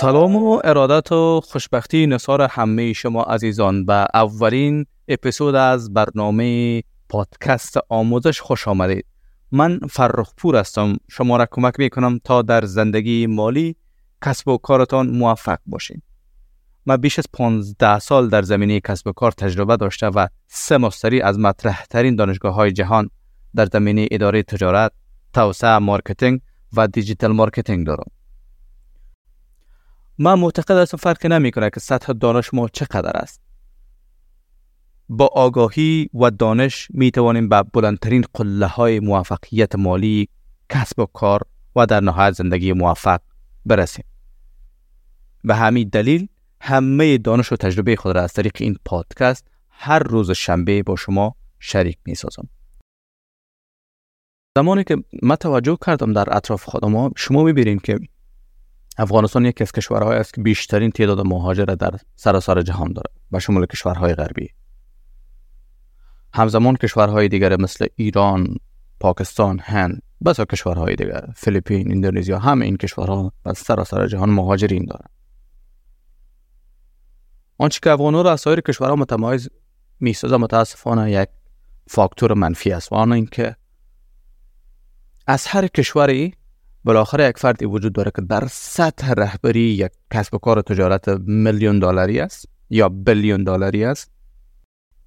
سلام 0.00 0.36
و 0.36 0.60
ارادت 0.64 1.12
و 1.12 1.40
خوشبختی 1.40 2.06
نصار 2.06 2.42
همه 2.42 2.92
شما 2.92 3.22
عزیزان 3.22 3.86
به 3.86 4.06
اولین 4.14 4.86
اپیزود 5.08 5.54
از 5.54 5.92
برنامه 5.94 6.82
پادکست 7.08 7.76
آموزش 7.88 8.40
خوش 8.40 8.68
آمدید. 8.68 9.06
من 9.52 9.78
فرخ 9.90 10.32
پور 10.36 10.56
هستم. 10.56 10.96
شما 11.10 11.36
را 11.36 11.46
کمک 11.50 11.74
می 11.78 11.90
کنم 11.90 12.18
تا 12.24 12.42
در 12.42 12.64
زندگی 12.64 13.26
مالی 13.26 13.76
کسب 14.24 14.48
و 14.48 14.58
کارتان 14.58 15.10
موفق 15.10 15.58
باشید 15.66 16.02
من 16.86 16.96
بیش 16.96 17.18
از 17.18 17.26
15 17.32 17.98
سال 17.98 18.28
در 18.28 18.42
زمینه 18.42 18.80
کسب 18.80 19.06
و 19.06 19.12
کار 19.12 19.32
تجربه 19.32 19.76
داشته 19.76 20.06
و 20.06 20.26
سه 20.46 20.78
مستری 20.78 21.20
از 21.20 21.38
مطرح 21.38 21.84
ترین 21.90 22.16
دانشگاه 22.16 22.54
های 22.54 22.72
جهان 22.72 23.10
در 23.54 23.66
زمینه 23.72 24.08
اداره 24.10 24.42
تجارت، 24.42 24.92
توسعه 25.32 25.78
marketing 25.78 26.40
و 26.72 26.88
digital 26.88 27.32
marketing 27.32 27.86
دارم. 27.86 28.10
من 30.18 30.34
معتقد 30.34 30.76
هستم 30.76 31.32
نمی 31.32 31.50
کنه 31.50 31.70
که 31.70 31.80
سطح 31.80 32.12
دانش 32.12 32.54
ما 32.54 32.68
چقدر 32.68 33.16
است. 33.16 33.40
با 35.08 35.26
آگاهی 35.26 36.10
و 36.14 36.30
دانش 36.30 36.88
می 36.90 37.10
توانیم 37.10 37.48
به 37.48 37.62
بلندترین 37.62 38.24
قله 38.34 38.66
های 38.66 39.00
موفقیت 39.00 39.74
مالی، 39.74 40.28
کسب 40.68 40.98
و 40.98 41.06
کار 41.06 41.42
و 41.76 41.86
در 41.86 42.00
نهایت 42.00 42.32
زندگی 42.32 42.72
موفق 42.72 43.20
برسیم. 43.66 44.04
به 45.44 45.54
همین 45.54 45.88
دلیل 45.88 46.28
همه 46.60 47.18
دانش 47.18 47.52
و 47.52 47.56
تجربه 47.56 47.96
خود 47.96 48.16
را 48.16 48.22
از 48.22 48.32
طریق 48.32 48.56
این 48.60 48.76
پادکست 48.84 49.44
هر 49.70 49.98
روز 49.98 50.30
شنبه 50.30 50.82
با 50.82 50.96
شما 50.96 51.34
شریک 51.58 51.98
می 52.06 52.14
سازم. 52.14 52.48
زمانی 54.56 54.84
که 54.84 54.96
من 55.22 55.36
توجه 55.36 55.78
کردم 55.86 56.12
در 56.12 56.36
اطراف 56.36 56.64
خودم 56.64 57.10
شما 57.16 57.42
می‌بینید 57.42 57.82
که 57.82 57.98
افغانستان 58.98 59.44
یکی 59.44 59.64
از 59.64 59.72
کشورهایی 59.72 60.20
است 60.20 60.34
که 60.34 60.40
بیشترین 60.42 60.90
تعداد 60.90 61.20
مهاجر 61.20 61.64
در 61.64 61.94
سراسر 62.16 62.62
جهان 62.62 62.92
دارد 62.92 63.10
و 63.32 63.40
شمول 63.40 63.66
کشورهای 63.66 64.14
غربی. 64.14 64.48
همزمان 66.34 66.76
کشورهای 66.76 67.28
دیگر 67.28 67.56
مثل 67.60 67.86
ایران 67.96 68.56
پاکستان 69.00 69.58
هند 69.62 70.02
بسا 70.24 70.44
کشورهای 70.44 70.96
دیگر 70.96 71.26
فیلیپین 71.36 71.92
اندونزیا 71.92 72.38
همه 72.38 72.64
این 72.64 72.76
کشورها 72.76 73.32
از 73.44 73.58
سراسر 73.58 74.06
جهان 74.06 74.30
مهاجرین 74.30 74.84
دارند. 74.84 75.10
آنچه 77.58 77.80
که 77.82 77.90
افغانها 77.90 78.22
را 78.22 78.32
از 78.32 78.40
سایر 78.40 78.60
کشورها 78.60 78.96
متمایز 78.96 79.48
می‌سازه 80.00 80.36
متاسفانه 80.36 81.12
یک 81.12 81.28
فاکتور 81.86 82.34
منفی 82.34 82.72
است 82.72 82.92
و 82.92 82.94
آن 82.94 83.12
اینکه 83.12 83.56
از 85.26 85.46
هر 85.46 85.66
کشوری 85.66 86.34
بالاخره 86.86 87.28
یک 87.28 87.38
فردی 87.38 87.64
وجود 87.64 87.92
داره 87.92 88.10
که 88.16 88.22
در 88.22 88.46
سطح 88.50 89.12
رهبری 89.12 89.60
یک 89.60 89.92
کسب 90.12 90.34
و 90.34 90.38
کار 90.38 90.60
تجارت 90.60 91.08
میلیون 91.26 91.78
دلاری 91.78 92.20
است 92.20 92.48
یا 92.70 92.88
بیلیون 92.88 93.44
دلاری 93.44 93.84
است 93.84 94.10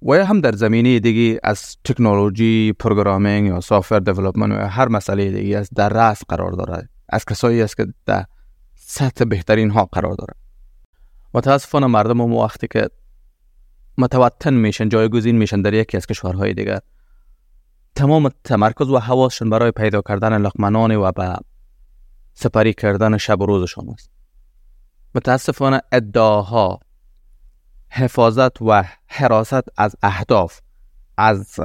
و 0.02 0.16
یا 0.16 0.26
هم 0.26 0.40
در 0.40 0.52
زمینه 0.52 0.98
دیگه 0.98 1.40
از 1.42 1.76
تکنولوژی 1.84 2.72
programming 2.72 3.46
یا 3.46 3.60
software 3.60 3.98
development 3.98 4.58
و 4.58 4.66
هر 4.68 4.88
مسئله 4.88 5.30
دیگه 5.30 5.58
است 5.58 5.70
در 5.74 5.88
رأس 5.88 6.22
قرار 6.28 6.52
داره. 6.52 6.88
از 7.08 7.24
کسایی 7.24 7.62
است 7.62 7.76
که 7.76 7.86
در 8.06 8.24
سطح 8.74 9.24
بهترین 9.24 9.70
ها 9.70 9.84
قرار 9.84 10.14
داره. 10.14 10.34
متاسفانه 11.34 11.86
مردم 11.86 12.16
ما 12.16 12.44
وقتی 12.44 12.66
که 12.70 12.88
متوطن 13.98 14.54
میشن 14.54 14.88
جایگزین 14.88 15.38
میشن 15.38 15.62
در 15.62 15.74
یکی 15.74 15.96
از 15.96 16.06
کشورهای 16.06 16.54
دیگر 16.54 16.78
تمام 17.96 18.30
تمرکز 18.44 18.88
و 18.88 18.98
حواسشون 18.98 19.50
برای 19.50 19.70
پیدا 19.70 20.02
کردن 20.02 20.42
لقمنان 20.42 20.96
و 20.96 21.12
به 21.12 21.36
سپری 22.34 22.74
کردن 22.74 23.16
شب 23.16 23.40
و 23.40 23.46
روزشان 23.46 23.88
است 23.88 24.10
متاسفانه 25.14 25.80
ادعاها 25.92 26.80
حفاظت 27.88 28.62
و 28.62 28.84
حراست 29.06 29.80
از 29.80 29.96
اهداف 30.02 30.60
از 31.16 31.60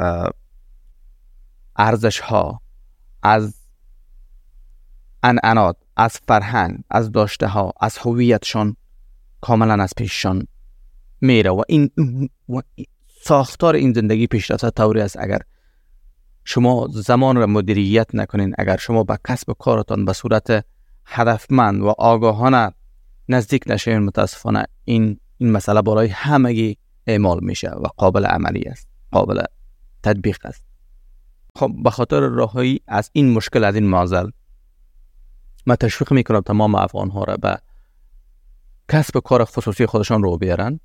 ارزش 1.76 2.20
ها 2.20 2.62
از 3.24 3.56
انعنات 5.24 5.78
از 5.98 6.20
فرهنگ 6.28 6.84
از 6.90 7.12
داشته 7.12 7.48
ها 7.48 7.74
از 7.82 7.98
هویتشان 7.98 8.76
کاملا 9.42 9.84
از 9.84 9.94
پیششان 9.98 10.48
میره 11.22 11.50
و 11.50 11.62
این 11.68 11.92
و 12.50 12.62
ساختار 13.24 13.76
این 13.76 13.94
زندگی 13.94 14.28
پیشرفت 14.28 14.76
طوری 14.76 15.02
است 15.02 15.18
اگر 15.20 15.40
شما 16.46 16.88
زمان 16.92 17.36
را 17.36 17.48
مدیریت 17.48 18.16
نکنین 18.16 18.56
اگر 18.58 18.78
شما 18.78 19.04
به 19.04 19.18
کسب 19.28 19.54
کارتان 19.60 20.06
به 20.06 20.14
صورت 20.14 20.66
هدفمند 21.06 21.82
و 21.82 21.88
آگاهانه 21.88 22.72
نزدیک 23.30 23.64
نشین 23.68 24.00
متاسفانه 24.00 24.66
این 24.84 25.20
این 25.38 25.52
مسئله 25.52 25.82
برای 25.82 26.08
همگی 26.08 26.78
اعمال 27.08 27.40
میشه 27.42 27.70
و 27.70 27.88
قابل 27.98 28.26
عملی 28.26 28.62
است 28.62 28.88
قابل 29.12 29.44
تطبیق 30.04 30.46
است. 30.46 30.64
خب 31.56 31.72
به 31.84 31.90
خاطر 31.90 32.20
راهی 32.20 32.80
از 32.88 33.10
این 33.14 33.34
مشکل 33.34 33.64
از 33.64 33.76
این 33.76 33.86
معضل 33.86 34.30
من 35.66 35.76
تشویق 35.76 36.14
می‌کنم 36.14 36.42
تمام 36.42 36.76
افغان 36.76 37.10
ها 37.10 37.24
را 37.24 37.38
به 37.38 37.58
کسب 38.90 39.20
کار 39.20 39.46
خصوصی 39.46 39.86
خودشان 39.86 40.24
رو 40.24 40.38
بیارن. 40.38 40.80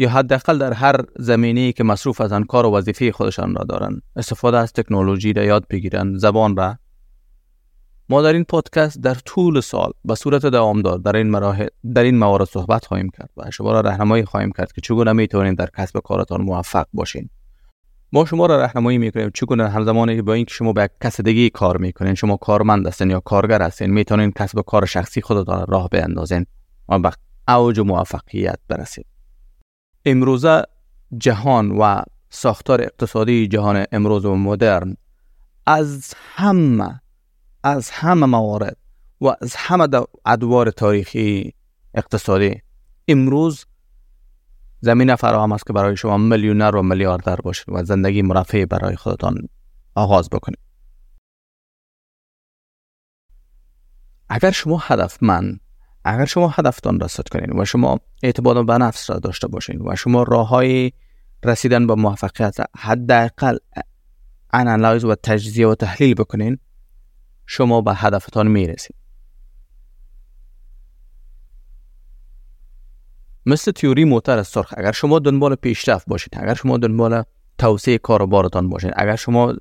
یا 0.00 0.10
حداقل 0.10 0.58
در 0.58 0.72
هر 0.72 0.96
زمینه 1.18 1.72
که 1.72 1.84
مصروف 1.84 2.20
از 2.20 2.32
کار 2.48 2.66
و 2.66 2.70
وظیفه 2.70 3.12
خودشان 3.12 3.54
را 3.54 3.64
دارند 3.64 4.02
استفاده 4.16 4.58
از 4.58 4.72
تکنولوژی 4.72 5.32
را 5.32 5.44
یاد 5.44 5.66
بگیرن 5.70 6.18
زبان 6.18 6.56
را. 6.56 6.78
ما 8.08 8.22
در 8.22 8.32
این 8.32 8.44
پادکست 8.44 9.00
در 9.00 9.14
طول 9.14 9.60
سال 9.60 9.92
به 10.04 10.14
صورت 10.14 10.46
دوامدار 10.46 10.98
در 10.98 11.16
این 11.16 11.30
مراحل 11.30 11.66
در 11.94 12.02
این 12.02 12.18
موارد 12.18 12.44
صحبت 12.48 12.84
خواهیم 12.84 13.10
کرد 13.18 13.30
و 13.36 13.50
شما 13.50 13.72
را 13.72 13.80
راهنمایی 13.80 14.24
خواهیم 14.24 14.52
کرد 14.52 14.72
که 14.72 14.80
چگونه 14.80 15.12
می‌تونید 15.12 15.58
در 15.58 15.68
کسب 15.76 15.98
کارتان 15.98 16.40
موفق 16.42 16.86
باشین 16.92 17.28
ما 18.12 18.24
شما 18.24 18.46
را 18.46 18.56
راهنمایی 18.56 18.98
می‌کنیم 18.98 19.30
چگونه 19.34 19.68
هر 19.68 19.84
زمانی 19.84 20.16
که 20.16 20.22
با 20.22 20.32
اینکه 20.32 20.54
شما 20.54 20.72
به 20.72 20.90
کس 21.02 21.20
دیگه 21.20 21.50
کار 21.50 21.76
می‌کنین 21.76 22.14
شما 22.14 22.36
کارمند 22.36 22.86
هستین 22.86 23.10
یا 23.10 23.20
کارگر 23.20 23.62
هستین 23.62 23.90
می‌تونین 23.90 24.32
کسب 24.32 24.60
کار 24.60 24.86
شخصی 24.86 25.20
خودتان 25.20 25.66
راه 25.68 25.88
بیندازین 25.88 26.46
و 26.88 26.98
به 26.98 27.12
اوج 27.48 27.80
موفقیت 27.80 28.58
برسید. 28.68 29.09
امروزه 30.04 30.62
جهان 31.18 31.70
و 31.70 32.02
ساختار 32.30 32.80
اقتصادی 32.80 33.48
جهان 33.48 33.84
امروز 33.92 34.24
و 34.24 34.34
مدرن 34.34 34.96
از 35.66 36.14
همه 36.16 37.00
از 37.62 37.90
همه 37.90 38.26
موارد 38.26 38.76
و 39.20 39.26
از 39.40 39.54
همه 39.56 39.88
ادوار 40.26 40.70
تاریخی 40.70 41.54
اقتصادی 41.94 42.62
امروز 43.08 43.66
زمین 44.80 45.16
فراهم 45.16 45.52
است 45.52 45.66
که 45.66 45.72
برای 45.72 45.96
شما 45.96 46.18
میلیونر 46.18 46.76
و 46.76 46.82
میلیاردر 46.82 47.36
باشید 47.36 47.64
و 47.68 47.84
زندگی 47.84 48.22
مرفه 48.22 48.66
برای 48.66 48.96
خودتان 48.96 49.48
آغاز 49.94 50.30
بکنید. 50.30 50.58
اگر 54.28 54.50
شما 54.50 54.78
هدفمند 54.82 55.60
اگر 56.04 56.24
شما 56.24 56.48
هدفتان 56.48 57.00
رسد 57.00 57.28
کنید 57.28 57.58
و 57.58 57.64
شما 57.64 58.00
اعتماد 58.22 58.66
به 58.66 58.78
نفس 58.78 59.10
را 59.10 59.18
داشته 59.18 59.48
باشید 59.48 59.80
و 59.86 59.96
شما 59.96 60.22
راه 60.22 60.48
های 60.48 60.92
رسیدن 61.44 61.86
به 61.86 61.94
موفقیت 61.94 62.56
حداقل 62.76 63.56
انالایز 64.52 65.04
و 65.04 65.14
تجزیه 65.14 65.66
و 65.66 65.74
تحلیل 65.74 66.14
بکنین 66.14 66.58
شما 67.46 67.80
به 67.80 67.94
هدفتان 67.94 68.48
می‌رسید. 68.48 68.96
مثل 73.46 73.72
تیوری 73.72 74.04
موتر 74.04 74.42
سرخ 74.42 74.74
اگر 74.76 74.92
شما 74.92 75.18
دنبال 75.18 75.54
پیشرفت 75.54 76.06
باشید 76.06 76.34
اگر 76.36 76.54
شما 76.54 76.76
دنبال 76.76 77.22
توسعه 77.58 77.98
کاروبارتان 77.98 78.68
باشید 78.68 78.92
اگر 78.96 79.16
شما 79.16 79.54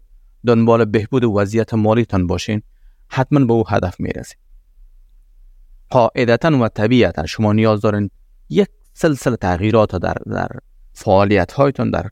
دنبال 0.48 0.86
بهبود 0.86 1.24
وضعیت 1.24 1.74
مالیتان 1.74 2.28
باشین 2.28 2.62
حتما 3.08 3.46
به 3.46 3.54
او 3.54 3.70
هدف 3.70 4.00
می‌رسید. 4.00 4.49
قاعدتا 5.90 6.60
و 6.62 6.68
طبیعتا 6.68 7.26
شما 7.26 7.54
نیاز 7.54 7.82
دارین 7.82 8.10
یک 8.50 8.68
سلسله 8.94 9.36
تغییرات 9.36 9.96
در 9.96 10.18
در 10.32 10.50
فعالیت 10.94 11.52
هایتان 11.52 11.92
در 11.92 12.10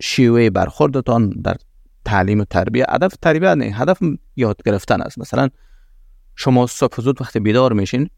شیوه 0.00 0.50
برخوردتان 0.50 1.30
در 1.30 1.56
تعلیم 2.04 2.40
و 2.40 2.44
تربیه. 2.44 2.86
هدف 2.88 3.16
تربیه 3.22 3.54
نه 3.54 3.64
هدف 3.64 3.98
یاد 4.36 4.62
گرفتن 4.64 5.02
است. 5.02 5.18
مثلا 5.18 5.48
شما 6.36 6.66
صبح 6.66 7.00
زود 7.00 7.20
وقتی 7.20 7.40
بیدار 7.40 7.72
میشین 7.72 8.10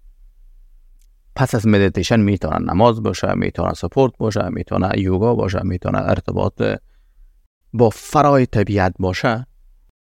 پس 1.36 1.54
از 1.54 1.66
مدیتیشن 1.66 2.20
می‌تونه 2.20 2.58
نماز 2.58 3.02
باشه 3.02 3.34
می‌تونه 3.34 3.72
سپورت 3.74 4.12
باشه 4.18 4.48
می‌تونه 4.48 4.90
یوگا 4.98 5.34
باشه 5.34 5.60
می‌تونه 5.62 5.98
ارتباط 5.98 6.62
با 7.72 7.90
فرای 7.90 8.46
طبیعت 8.46 8.94
باشه. 8.98 9.46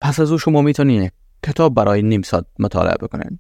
پس 0.01 0.19
از 0.19 0.31
او 0.31 0.37
شما 0.37 0.61
می‌تونین 0.61 1.09
کتاب 1.43 1.75
برای 1.75 2.01
نیم 2.01 2.21
ساعت 2.21 2.45
مطالعه 2.59 2.95
بکنین. 3.01 3.39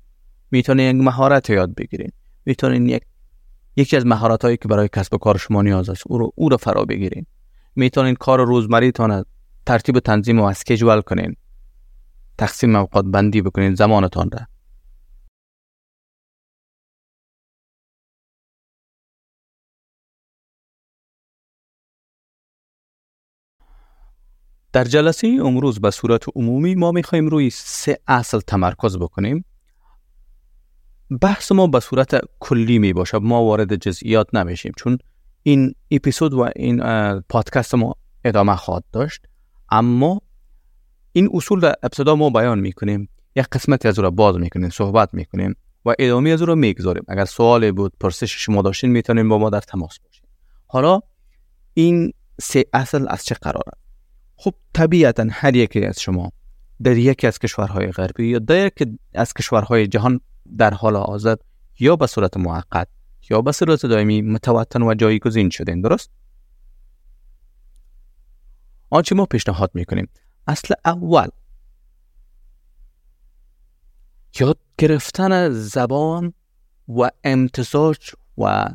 می‌تونین 0.53 0.95
یک 0.99 1.05
مهارت 1.05 1.49
یاد 1.49 1.75
بگیرین. 1.75 2.11
می‌تونین 2.45 2.89
یک 2.89 3.03
یکی 3.75 3.97
از 3.97 4.05
مهارت 4.05 4.45
هایی 4.45 4.57
که 4.57 4.67
برای 4.67 4.89
کسب 4.95 5.13
و 5.13 5.17
کار 5.17 5.37
شما 5.37 5.61
نیاز 5.61 5.89
است 5.89 6.03
او 6.05 6.17
رو 6.17 6.31
او 6.35 6.49
رو 6.49 6.57
فرا 6.57 6.85
بگیرین. 6.85 7.25
می‌تونین 7.75 8.15
کار 8.15 8.45
روزمریتان 8.45 9.25
ترتیب 9.65 9.95
و 9.95 9.99
تنظیم 9.99 10.39
و 10.39 10.43
اسکیجول 10.43 11.01
کنین. 11.01 11.35
تقسیم 12.37 12.75
اوقات 12.75 13.05
بندی 13.05 13.41
بکنین 13.41 13.75
زمانتان 13.75 14.29
را. 14.31 14.39
در 24.73 24.83
جلسه 24.83 25.27
امروز 25.27 25.81
به 25.81 25.91
صورت 25.91 26.23
عمومی 26.35 26.75
ما 26.75 26.91
می‌خوایم 26.91 27.27
روی 27.27 27.49
سه 27.49 27.99
اصل 28.07 28.39
تمرکز 28.39 28.97
بکنیم. 28.97 29.45
بحث 31.21 31.51
ما 31.51 31.67
به 31.67 31.79
صورت 31.79 32.21
کلی 32.39 32.79
می 32.79 32.93
باشه. 32.93 33.17
ما 33.17 33.43
وارد 33.43 33.75
جزئیات 33.75 34.35
نمیشیم 34.35 34.71
چون 34.77 34.97
این 35.43 35.75
اپیزود 35.91 36.33
و 36.33 36.49
این 36.55 36.81
پادکست 37.19 37.75
ما 37.75 37.95
ادامه 38.25 38.55
خواهد 38.55 38.83
داشت. 38.91 39.21
اما 39.69 40.21
این 41.11 41.29
اصول 41.33 41.59
در 41.59 41.75
ابتدا 41.83 42.15
ما 42.15 42.29
بیان 42.29 42.59
می‌کنیم. 42.59 43.09
یک 43.35 43.45
قسمتی 43.51 43.87
از 43.87 43.99
او 43.99 44.03
را 44.03 44.11
باز 44.11 44.35
می‌کنیم 44.35 44.69
صحبت 44.69 45.13
می‌کنیم 45.13 45.55
و 45.85 45.93
ادامه 45.99 46.29
از 46.29 46.41
او 46.41 46.47
را 46.47 46.55
می‌گذاریم. 46.55 47.03
اگر 47.07 47.25
سوالی 47.25 47.71
بود 47.71 47.93
پرسش 47.99 48.45
شما 48.45 48.61
داشتین 48.61 48.91
می‌تونیم 48.91 49.29
با 49.29 49.37
ما 49.37 49.49
در 49.49 49.61
تماس 49.61 49.99
باشیم. 49.99 50.27
حالا 50.67 51.01
این 51.73 52.13
سه 52.41 52.65
اصل 52.73 53.05
از 53.09 53.25
چه 53.25 53.35
قراره؟ 53.35 53.71
خب 54.35 54.53
طبیعتا 54.73 55.27
هر 55.31 55.55
یکی 55.55 55.85
از 55.85 55.99
شما 55.99 56.31
در 56.83 56.97
یکی 56.97 57.27
از 57.27 57.39
کشورهای 57.39 57.91
غربی 57.91 58.27
یا 58.27 58.39
در 58.39 58.65
یکی 58.65 58.99
از 59.13 59.33
کشورهای 59.33 59.87
جهان 59.87 60.19
در 60.57 60.73
حال 60.73 60.95
حاضر 60.95 61.35
یا 61.79 61.95
به 61.95 62.07
صورت 62.07 62.37
موقت 62.37 62.87
یا 63.29 63.41
به 63.41 63.51
صورت 63.51 63.85
دائمی 63.85 64.21
متوطن 64.21 64.81
و 64.81 64.93
جایگزین 64.93 65.49
شدین 65.49 65.81
درست؟ 65.81 66.11
آنچه 68.89 69.15
ما 69.15 69.25
پیشنهاد 69.25 69.71
می‌کنیم 69.73 70.09
اصل 70.47 70.73
اول 70.85 71.27
یاد 74.39 74.57
گرفتن 74.77 75.49
زبان 75.49 76.33
و 76.87 77.09
امتزاج 77.23 78.11
و 78.37 78.69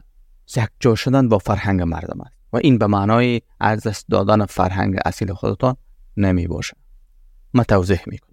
یکجا 0.56 0.94
شدن 0.94 1.28
با 1.28 1.38
فرهنگ 1.38 1.82
مردم 1.82 2.20
است 2.20 2.34
و 2.52 2.56
این 2.56 2.78
به 2.78 2.86
معنای 2.86 3.42
ارزش 3.60 4.04
دادن 4.10 4.46
فرهنگ 4.46 4.96
اصیل 5.04 5.32
خودتان 5.32 5.76
نمی 6.16 6.46
باشه 6.46 6.76
ما 7.54 7.64
توضیح 7.64 8.00
می‌کنم 8.06 8.27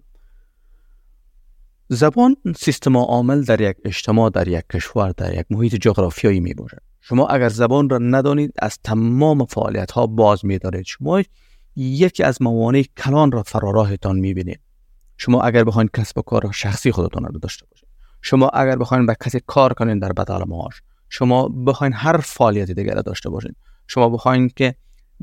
زبان 1.88 2.36
سیستم 2.56 2.96
عامل 2.96 3.42
در 3.42 3.60
یک 3.60 3.76
اجتماع 3.84 4.30
در 4.30 4.48
یک 4.48 4.64
کشور 4.72 5.10
در 5.10 5.38
یک 5.38 5.46
محیط 5.50 5.74
جغرافیایی 5.74 6.40
می 6.40 6.54
باشه 6.54 6.76
شما 7.00 7.26
اگر 7.26 7.48
زبان 7.48 7.88
را 7.88 7.98
ندانید 7.98 8.52
از 8.62 8.78
تمام 8.84 9.44
فعالیت 9.44 9.90
ها 9.90 10.06
باز 10.06 10.44
می 10.44 10.58
دارید 10.58 10.84
شما 10.84 11.22
یکی 11.76 12.22
از 12.22 12.42
موانع 12.42 12.82
کلان 12.96 13.32
را 13.32 13.42
فراراهتان 13.42 14.18
می 14.18 14.34
بینید 14.34 14.60
شما 15.16 15.42
اگر 15.42 15.64
بخواید 15.64 15.90
کسب 15.96 16.18
و 16.18 16.22
کار 16.22 16.52
شخصی 16.52 16.92
خودتان 16.92 17.24
را 17.24 17.30
داشته 17.42 17.66
باشید. 17.70 17.88
شما 18.22 18.48
اگر 18.48 18.76
بخواید 18.76 19.06
به 19.06 19.16
کسی 19.24 19.40
کار 19.46 19.72
کنید 19.72 20.02
در 20.02 20.12
بدل 20.12 20.44
معاش. 20.48 20.82
شما 21.08 21.48
بخواید 21.48 21.92
هر 21.96 22.16
فعالیت 22.16 22.70
دیگر 22.70 22.94
داشته 22.94 23.30
باشید 23.30 23.56
شما 23.86 24.08
بخواید 24.08 24.54
که 24.54 24.74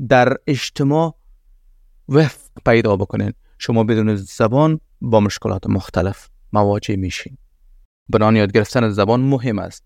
در 0.08 0.36
اجتماع 0.46 1.14
وفق 2.08 2.50
پیدا 2.66 2.96
بکنید 2.96 3.34
شما 3.58 3.84
بدون 3.84 4.16
زبان 4.16 4.80
با 5.00 5.20
مشکلات 5.20 5.66
مختلف 5.66 6.28
مواجه 6.54 6.96
میشین 6.96 7.36
بنان 8.08 8.36
یاد 8.36 8.52
گرفتن 8.52 8.90
زبان 8.90 9.20
مهم 9.20 9.58
است. 9.58 9.84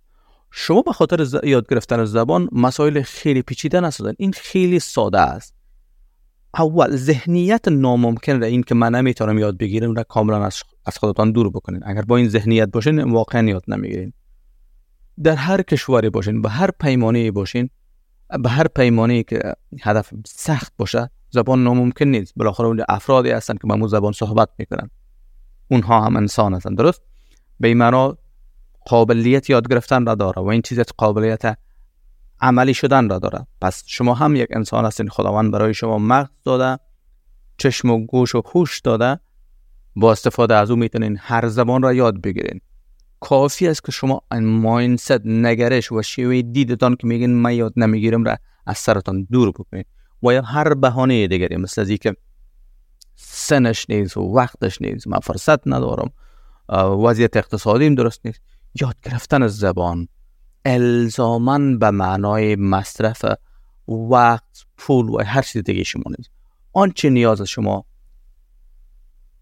شما 0.50 0.82
به 0.82 0.92
خاطر 0.92 1.26
یاد 1.44 1.68
گرفتن 1.70 2.04
زبان 2.04 2.48
مسائل 2.52 3.02
خیلی 3.02 3.42
پیچیده 3.42 3.80
نسازن. 3.80 4.12
این 4.18 4.32
خیلی 4.32 4.78
ساده 4.78 5.20
است. 5.20 5.54
اول 6.58 6.96
ذهنیت 6.96 7.68
ناممکن 7.68 8.40
را 8.40 8.46
این 8.46 8.62
که 8.62 8.74
من 8.74 8.94
نمی‌تونم 8.94 9.38
یاد 9.38 9.58
بگیرم 9.58 9.94
را 9.94 10.02
کاملا 10.02 10.44
از, 10.44 10.62
از 10.86 10.98
خودتان 10.98 11.32
دور 11.32 11.50
بکنین. 11.50 11.80
اگر 11.84 12.02
با 12.02 12.16
این 12.16 12.28
ذهنیت 12.28 12.68
باشین 12.68 13.02
واقعا 13.02 13.48
یاد 13.48 13.62
نمی‌گیرین. 13.68 14.12
در 15.22 15.34
هر 15.34 15.62
کشوری 15.62 16.10
باشین 16.10 16.42
به 16.42 16.50
هر 16.50 16.70
پیمانه 16.80 17.30
باشین 17.30 17.70
به 18.42 18.48
هر 18.48 18.66
پیمانه 18.68 19.22
که 19.22 19.40
هدف 19.82 20.12
سخت 20.26 20.72
باشه 20.78 21.10
زبان 21.30 21.64
ناممکن 21.64 22.04
نیست. 22.04 22.32
بالاخره 22.36 22.66
اون 22.66 22.84
افرادی 22.88 23.30
هستن 23.30 23.54
که 23.54 23.66
با 23.66 23.86
زبان 23.88 24.12
صحبت 24.12 24.48
می‌کنن. 24.58 24.90
اونها 25.68 26.00
هم 26.00 26.16
انسان 26.16 26.54
هستن. 26.54 26.74
درست؟ 26.74 27.02
به 27.60 27.68
این 27.68 28.14
قابلیت 28.86 29.50
یاد 29.50 29.68
گرفتن 29.68 30.06
را 30.06 30.14
داره 30.14 30.42
و 30.42 30.46
این 30.46 30.62
چیز 30.62 30.80
قابلیت 30.80 31.58
عملی 32.40 32.74
شدن 32.74 33.08
را 33.08 33.18
داره. 33.18 33.46
پس 33.60 33.82
شما 33.86 34.14
هم 34.14 34.36
یک 34.36 34.48
انسان 34.50 34.84
هستین 34.84 35.08
خداوند 35.08 35.52
برای 35.52 35.74
شما 35.74 35.98
مغز 35.98 36.28
داده 36.44 36.82
چشم 37.58 37.90
و 37.90 38.06
گوش 38.06 38.34
و 38.34 38.42
هوش 38.54 38.80
داده 38.80 39.20
با 39.96 40.12
استفاده 40.12 40.54
از 40.54 40.70
او 40.70 40.76
می‌تونین 40.76 41.16
هر 41.20 41.48
زبان 41.48 41.82
را 41.82 41.92
یاد 41.92 42.20
بگیرین. 42.22 42.60
کافی 43.20 43.68
است 43.68 43.84
که 43.84 43.92
شما 43.92 44.22
این 44.32 44.44
ماینست 44.44 45.20
نگرش 45.24 45.92
و 45.92 46.02
شیوه 46.02 46.42
دیدتان 46.42 46.96
که 46.96 47.06
میگین 47.06 47.34
من 47.34 47.54
یاد 47.54 47.72
نمی‌گیرم 47.76 48.24
را 48.24 48.36
از 48.66 48.78
سرتان 48.78 49.26
دور 49.30 49.50
بکنید 49.50 49.86
و 50.22 50.32
یا 50.32 50.42
هر 50.42 50.74
بهانه 50.74 51.26
دیگری 51.26 51.56
مثل 51.56 51.80
از 51.80 51.90
که 51.90 52.14
سنش 53.20 53.90
نیست 53.90 54.16
و 54.16 54.20
وقتش 54.20 54.82
نیست. 54.82 55.08
من 55.08 55.18
فرصت 55.18 55.68
ندارم. 55.68 56.10
وضعیت 57.04 57.36
اقتصادیم 57.36 57.94
درست 57.94 58.26
نیست. 58.26 58.40
یاد 58.80 58.96
گرفتن 59.02 59.46
زبان 59.46 60.08
الزامن 60.64 61.78
به 61.78 61.90
معنای 61.90 62.56
مصرف 62.56 63.24
وقت 63.88 64.66
پول 64.76 65.08
و 65.08 65.22
هر 65.24 65.42
چیز 65.42 65.62
دیگه 65.62 65.84
شما 65.84 66.02
نیست. 66.18 66.30
آنچه 66.72 67.10
نیاز 67.10 67.42
شما 67.42 67.84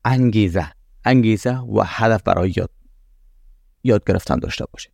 انگیزه 0.05 0.73
انگیزه 1.05 1.59
و 1.59 1.83
هدف 1.87 2.23
برای 2.23 2.55
یاد 2.57 2.71
یاد 3.85 4.05
گرفتن 4.05 4.39
داشته 4.39 4.65
باشید. 4.73 4.93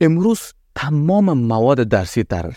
امروز 0.00 0.52
تمام 0.74 1.32
مواد 1.32 1.80
درسی 1.80 2.22
در 2.22 2.54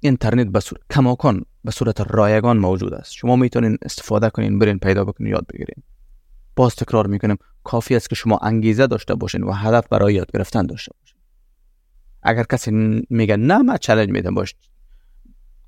اینترنت 0.00 0.46
به 0.46 0.60
صورت 0.60 0.82
کماکان 0.90 1.44
به 1.66 1.72
صورت 1.72 2.00
رایگان 2.00 2.58
موجود 2.58 2.94
است. 2.94 3.12
شما 3.12 3.36
می‌تونین 3.36 3.78
استفاده 3.82 4.30
کنین 4.30 4.58
برین 4.58 4.78
پیدا 4.78 5.04
بکنین 5.04 5.32
یاد 5.32 5.46
بگیرین. 5.46 5.82
باز 6.56 6.76
تکرار 6.76 7.06
می‌کنم 7.06 7.36
کافی 7.64 7.96
است 7.96 8.08
که 8.08 8.14
شما 8.14 8.38
انگیزه 8.42 8.86
داشته 8.86 9.14
باشین 9.14 9.42
و 9.42 9.52
هدف 9.52 9.88
برای 9.88 10.14
یاد 10.14 10.32
گرفتن 10.32 10.66
داشته 10.66 10.92
باشین. 11.00 11.18
اگر 12.22 12.44
کسی 12.44 12.70
میگه 13.10 13.36
نه 13.36 13.58
من 13.58 13.76
چالش 13.76 14.08
میدم 14.08 14.34
باش. 14.34 14.54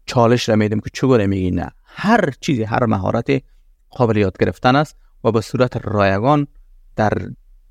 چالش 0.06 0.48
را 0.48 0.56
میدم 0.56 0.80
که 0.80 0.90
چگونه 0.92 1.26
میگی 1.26 1.50
نه. 1.50 1.70
هر 1.84 2.30
چیزی 2.40 2.62
هر 2.62 2.86
مهارتی 2.86 3.42
قابل 3.90 4.16
یاد 4.16 4.38
گرفتن 4.38 4.76
است 4.76 4.96
و 5.24 5.32
به 5.32 5.40
صورت 5.40 5.76
رایگان 5.76 6.46
در 6.96 7.12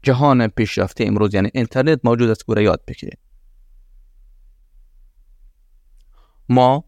جهان 0.04 0.48
پیشرفته 0.48 1.06
امروز 1.06 1.34
یعنی 1.34 1.50
اینترنت 1.54 2.00
موجود 2.04 2.30
است 2.30 2.46
که 2.46 2.62
یاد 2.62 2.82
بگیرید 2.88 3.20
ما 6.50 6.84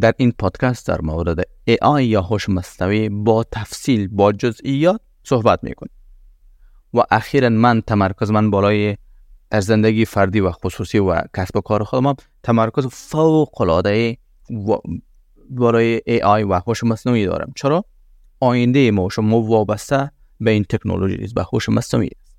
در 0.00 0.14
این 0.16 0.32
پادکست 0.38 0.86
در 0.86 1.00
مورد 1.00 1.40
AI 1.70 2.00
یا 2.00 2.22
هوش 2.22 2.48
مصنوعی 2.48 3.08
با 3.08 3.44
تفصیل 3.52 4.08
با 4.08 4.32
جزئیات 4.32 5.00
صحبت 5.22 5.64
می‌کنیم. 5.64 5.92
و 6.94 7.00
اخیرا 7.10 7.48
من 7.48 7.80
تمرکز 7.80 8.30
من 8.30 8.50
بالای 8.50 8.96
در 9.50 9.60
زندگی 9.60 10.04
فردی 10.04 10.40
و 10.40 10.50
خصوصی 10.50 10.98
و 10.98 11.22
کسب 11.36 11.56
و 11.56 11.60
کار 11.60 11.84
خودم 11.84 12.14
تمرکز 12.42 12.86
فوق 12.86 13.60
العاده 13.60 14.16
بالای 15.50 16.00
AI 16.08 16.44
و 16.50 16.60
هوش 16.66 16.84
مصنوعی 16.84 17.26
دارم. 17.26 17.52
چرا؟ 17.56 17.84
آینده 18.40 18.90
ما 18.90 19.08
شما 19.08 19.40
وابسته 19.40 20.10
به 20.40 20.50
این 20.50 20.64
تکنولوژی 20.64 21.24
است 21.24 21.34
به 21.34 21.44
هوش 21.52 21.68
مصنوعی 21.68 22.10
است 22.16 22.29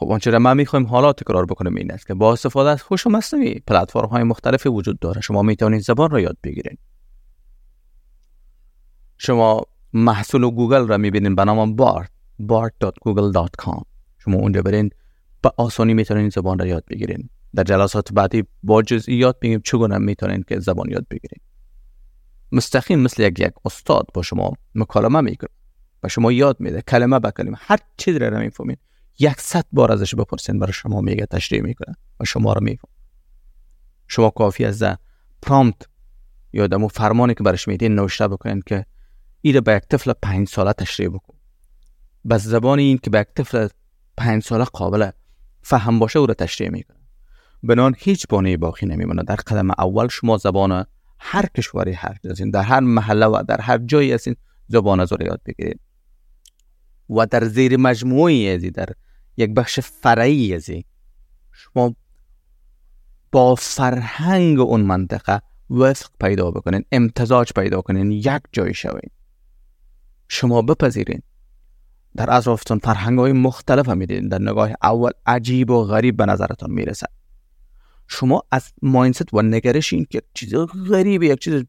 خب 0.00 0.10
آنچه 0.10 0.30
را 0.30 0.38
ما 0.38 0.54
می‌خوایم 0.54 0.86
حالا 0.86 1.12
تکرار 1.12 1.46
بکنیم 1.46 1.74
این 1.74 1.92
است 1.92 2.06
که 2.06 2.14
با 2.14 2.32
استفاده 2.32 2.70
از 2.70 2.82
هوش 2.90 3.06
مصنوعی 3.06 3.60
پلتفرم 3.66 4.08
های 4.08 4.22
مختلفی 4.22 4.68
وجود 4.68 4.98
داره. 4.98 5.20
شما 5.20 5.42
می‌تونید 5.42 5.80
زبان 5.80 6.10
را 6.10 6.20
یاد 6.20 6.36
بگیرید. 6.42 6.78
شما 9.18 9.60
محصول 9.92 10.50
گوگل 10.50 10.86
را 10.86 10.96
می‌بینید 10.96 11.36
به 11.36 11.44
نام 11.44 11.76
بارت 11.76 12.10
bart.google.com 12.42 13.84
شما 14.18 14.36
اونجا 14.36 14.62
برین 14.62 14.90
با 15.42 15.54
آسانی 15.56 15.94
می‌تونین 15.94 16.28
زبان 16.28 16.58
را 16.58 16.66
یاد 16.66 16.84
بگیرین 16.90 17.28
در 17.54 17.62
جلسات 17.62 18.12
بعدی 18.12 18.44
با 18.62 18.82
جزئیات 18.82 19.36
میگیم 19.42 19.60
چگونه 19.64 19.98
می‌تونین 19.98 20.44
که 20.48 20.60
زبان 20.60 20.90
یاد 20.90 21.06
بگیرین 21.10 21.40
مستقیم 22.52 22.98
مثل 22.98 23.22
یک 23.22 23.40
یک 23.40 23.52
استاد 23.64 24.06
با 24.14 24.22
شما 24.22 24.52
مکالمه 24.74 25.20
می‌کنه. 25.20 25.50
و 26.02 26.08
شما 26.08 26.32
یاد 26.32 26.56
میده. 26.60 26.82
کلمه 26.82 27.18
به 27.18 27.30
کلمه. 27.30 27.56
هر 27.60 27.78
چیزی 27.96 28.18
را 28.18 28.28
نمی‌فهمین 28.28 28.76
یک 29.18 29.40
صد 29.40 29.64
بار 29.72 29.92
ازش 29.92 30.14
بپرسین 30.14 30.58
برای 30.58 30.72
شما 30.72 31.00
میگه 31.00 31.26
تشریح 31.26 31.62
می‌کنه 31.62 31.96
و 32.20 32.24
شما 32.24 32.52
رو 32.52 32.64
میفهم 32.64 32.90
شما 34.08 34.30
کافی 34.30 34.64
از 34.64 34.84
پرامپت 35.42 35.86
یا 36.52 36.66
دمو 36.66 36.88
فرمانی 36.88 37.34
که 37.34 37.44
برش 37.44 37.68
میدین 37.68 37.94
نوشته 37.94 38.28
بکنین 38.28 38.62
که 38.66 38.86
ایره 39.40 39.60
به 39.60 39.74
یک 39.74 39.82
طفل 39.82 40.12
پنج 40.22 40.48
ساله 40.48 40.72
تشریح 40.72 41.08
بکن. 41.08 41.34
به 42.24 42.38
زبان 42.38 42.78
این 42.78 42.98
که 42.98 43.10
به 43.10 43.20
یک 43.20 43.26
طفل 43.36 43.68
پنج 44.16 44.42
ساله 44.42 44.64
قابل 44.64 45.10
فهم 45.62 45.98
باشه 45.98 46.18
او 46.18 46.26
را 46.26 46.34
تشریح 46.34 46.70
می‌کنه. 46.70 46.96
بنان 47.62 47.94
هیچ 47.98 48.26
بانه 48.28 48.56
باقی 48.56 48.86
نمیمونه. 48.86 49.22
در 49.22 49.36
قدم 49.36 49.70
اول 49.70 50.08
شما 50.08 50.36
زبان 50.36 50.86
هر 51.18 51.46
کشوری 51.46 51.92
هر 51.92 52.16
در 52.52 52.62
هر 52.62 52.80
محله 52.80 53.26
و 53.26 53.42
در 53.48 53.60
هر 53.60 53.78
جایی 53.78 54.12
هستین 54.12 54.36
زبان 54.68 55.00
از 55.00 55.12
یاد 55.20 55.40
بگیرید. 55.46 55.80
و 57.10 57.26
در 57.26 57.44
زیر 57.44 57.76
مجموعی 57.76 58.50
ازی 58.50 58.70
در 58.70 58.88
یک 59.36 59.50
بخش 59.50 59.80
فرعی 59.80 60.54
ازی. 60.54 60.84
شما 61.52 61.94
با 63.32 63.54
فرهنگ 63.54 64.60
اون 64.60 64.80
منطقه 64.80 65.42
وفق 65.70 66.10
پیدا 66.20 66.50
بکنین 66.50 66.84
امتزاج 66.92 67.52
پیدا 67.52 67.80
کنین 67.80 68.10
یک 68.10 68.42
جای 68.52 68.74
شوین. 68.74 69.10
شما 70.28 70.62
بپذیرین. 70.62 71.22
در 72.16 72.34
اطرافتان 72.34 72.78
فرهنگ 72.78 73.18
های 73.18 73.32
مختلف 73.32 73.88
هم 73.88 73.98
میدین 73.98 74.28
در 74.28 74.38
نگاه 74.38 74.70
اول 74.82 75.10
عجیب 75.26 75.70
و 75.70 75.84
غریب 75.84 76.16
به 76.16 76.26
نظرتان 76.26 76.70
می‌رسد. 76.70 77.08
شما 78.08 78.42
از 78.50 78.72
ماینست 78.82 79.34
و 79.34 79.42
نگرش 79.42 79.92
این 79.92 80.06
که 80.10 80.22
چیز 80.34 80.54
غریبی 80.90 81.26
یک 81.26 81.38
چیز 81.38 81.64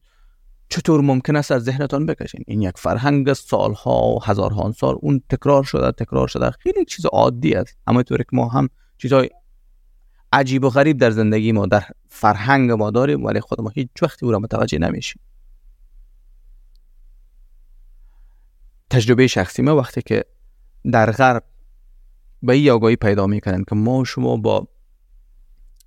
چطور 0.71 1.01
ممکن 1.01 1.35
است 1.35 1.51
از 1.51 1.63
ذهنتان 1.63 2.05
بکشین؟ 2.05 2.43
این 2.47 2.61
یک 2.61 2.77
فرهنگ 2.77 3.33
سالها 3.33 4.07
و 4.07 4.23
هزارها 4.23 4.71
سال 4.71 4.95
اون 5.01 5.21
تکرار 5.29 5.63
شده 5.63 5.91
تکرار 5.91 6.27
شده. 6.27 6.51
خیلی 6.51 6.85
چیز 6.85 7.05
عادی 7.05 7.55
است. 7.55 7.77
اما 7.87 8.03
طور 8.03 8.17
که 8.17 8.29
ما 8.33 8.47
هم 8.47 8.69
چیزهای 8.97 9.29
عجیب 10.33 10.63
و 10.63 10.69
غریب 10.69 10.97
در 10.97 11.11
زندگی 11.11 11.51
ما 11.51 11.65
در 11.65 11.83
فرهنگ 12.09 12.71
ما 12.71 12.91
داریم 12.91 13.25
ولی 13.25 13.39
خود 13.39 13.61
ما 13.61 13.69
هیچ 13.69 13.89
وقتی 14.01 14.25
او 14.25 14.31
را 14.31 14.39
متوجه 14.39 14.77
نمیشیم. 14.77 15.21
تجربه 18.89 19.27
شخصی 19.27 19.61
ما 19.61 19.75
وقتی 19.75 20.01
که 20.01 20.25
در 20.91 21.11
غرب 21.11 21.43
به 22.43 22.53
این 22.53 22.69
آگاهی 22.69 22.95
پیدا 22.95 23.27
می‌کنن 23.27 23.63
که 23.63 23.75
ما 23.75 24.03
شما 24.03 24.37
با 24.37 24.67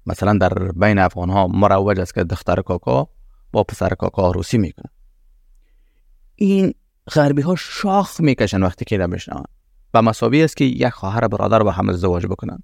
مثلا 0.06 0.38
در 0.38 0.54
بین 0.72 0.98
افغان 0.98 1.30
ها 1.30 1.46
مروج 1.46 2.00
است 2.00 2.14
که 2.14 2.24
دختر 2.24 2.62
کاکا 2.62 3.13
با 3.54 3.64
پسر 3.64 3.88
کاکا 3.88 4.32
می‌کنن 4.52 4.90
این 6.36 6.74
غربی 7.10 7.42
ها 7.42 7.54
شاخ 7.54 8.20
می‌کشن 8.20 8.62
وقتی 8.62 8.84
که 8.84 8.98
بشنون. 8.98 9.44
و 9.94 10.02
مساوی 10.02 10.42
است 10.42 10.56
که 10.56 10.64
یک 10.64 10.88
خواهر 10.88 11.28
برادر 11.28 11.62
با 11.62 11.70
هم 11.70 11.88
ازدواج 11.88 12.26
بکنن. 12.26 12.58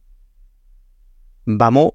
با 1.47 1.71
ما 1.71 1.93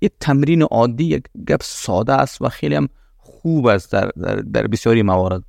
یک 0.00 0.12
تمرین 0.20 0.62
عادی 0.62 1.04
یک 1.04 1.24
گپ 1.48 1.62
ساده 1.62 2.12
است 2.12 2.42
و 2.42 2.48
خیلی 2.48 2.74
هم 2.74 2.88
خوب 3.16 3.66
است 3.66 3.92
در, 3.92 4.10
در, 4.22 4.36
در 4.36 4.66
بسیاری 4.66 5.02
موارد. 5.02 5.42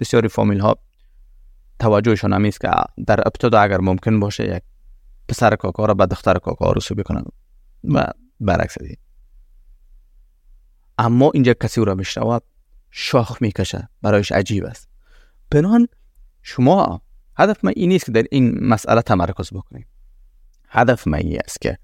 بسیاری 0.00 0.28
فامیل 0.28 0.60
ها 0.60 0.76
توجهشون 1.78 2.32
هم 2.32 2.50
که 2.50 2.70
در 3.06 3.20
ابتدا 3.20 3.60
اگر 3.60 3.80
ممکن 3.80 4.20
باشه 4.20 4.56
یک 4.56 4.62
پسر 5.28 5.56
کاکا 5.56 5.84
را 5.84 5.94
به 5.94 6.06
دختر 6.06 6.38
کاکا 6.38 6.70
عروسی 6.70 6.94
بکنن. 6.94 7.24
و 7.84 8.06
برعکس 8.40 8.78
دی 8.78 8.98
اما 11.00 11.30
اینجا 11.34 11.54
کسی 11.54 11.80
او 11.80 11.84
را 11.84 11.94
میشنود 11.94 12.42
شاخ 12.90 13.42
می‌کشه 13.42 13.88
برایش 14.02 14.32
عجیب 14.32 14.64
است. 14.64 14.88
بنان 15.50 15.88
شما 16.42 17.02
هدف 17.36 17.64
من 17.64 17.72
این 17.76 17.88
نیست 17.88 18.06
که 18.06 18.12
در 18.12 18.24
این 18.30 18.64
مسئله 18.64 19.02
تمرکز 19.02 19.50
بکنید 19.52 19.86
هدف 20.68 21.06
من 21.08 21.18
این 21.18 21.38
است 21.44 21.60
که 21.60 21.78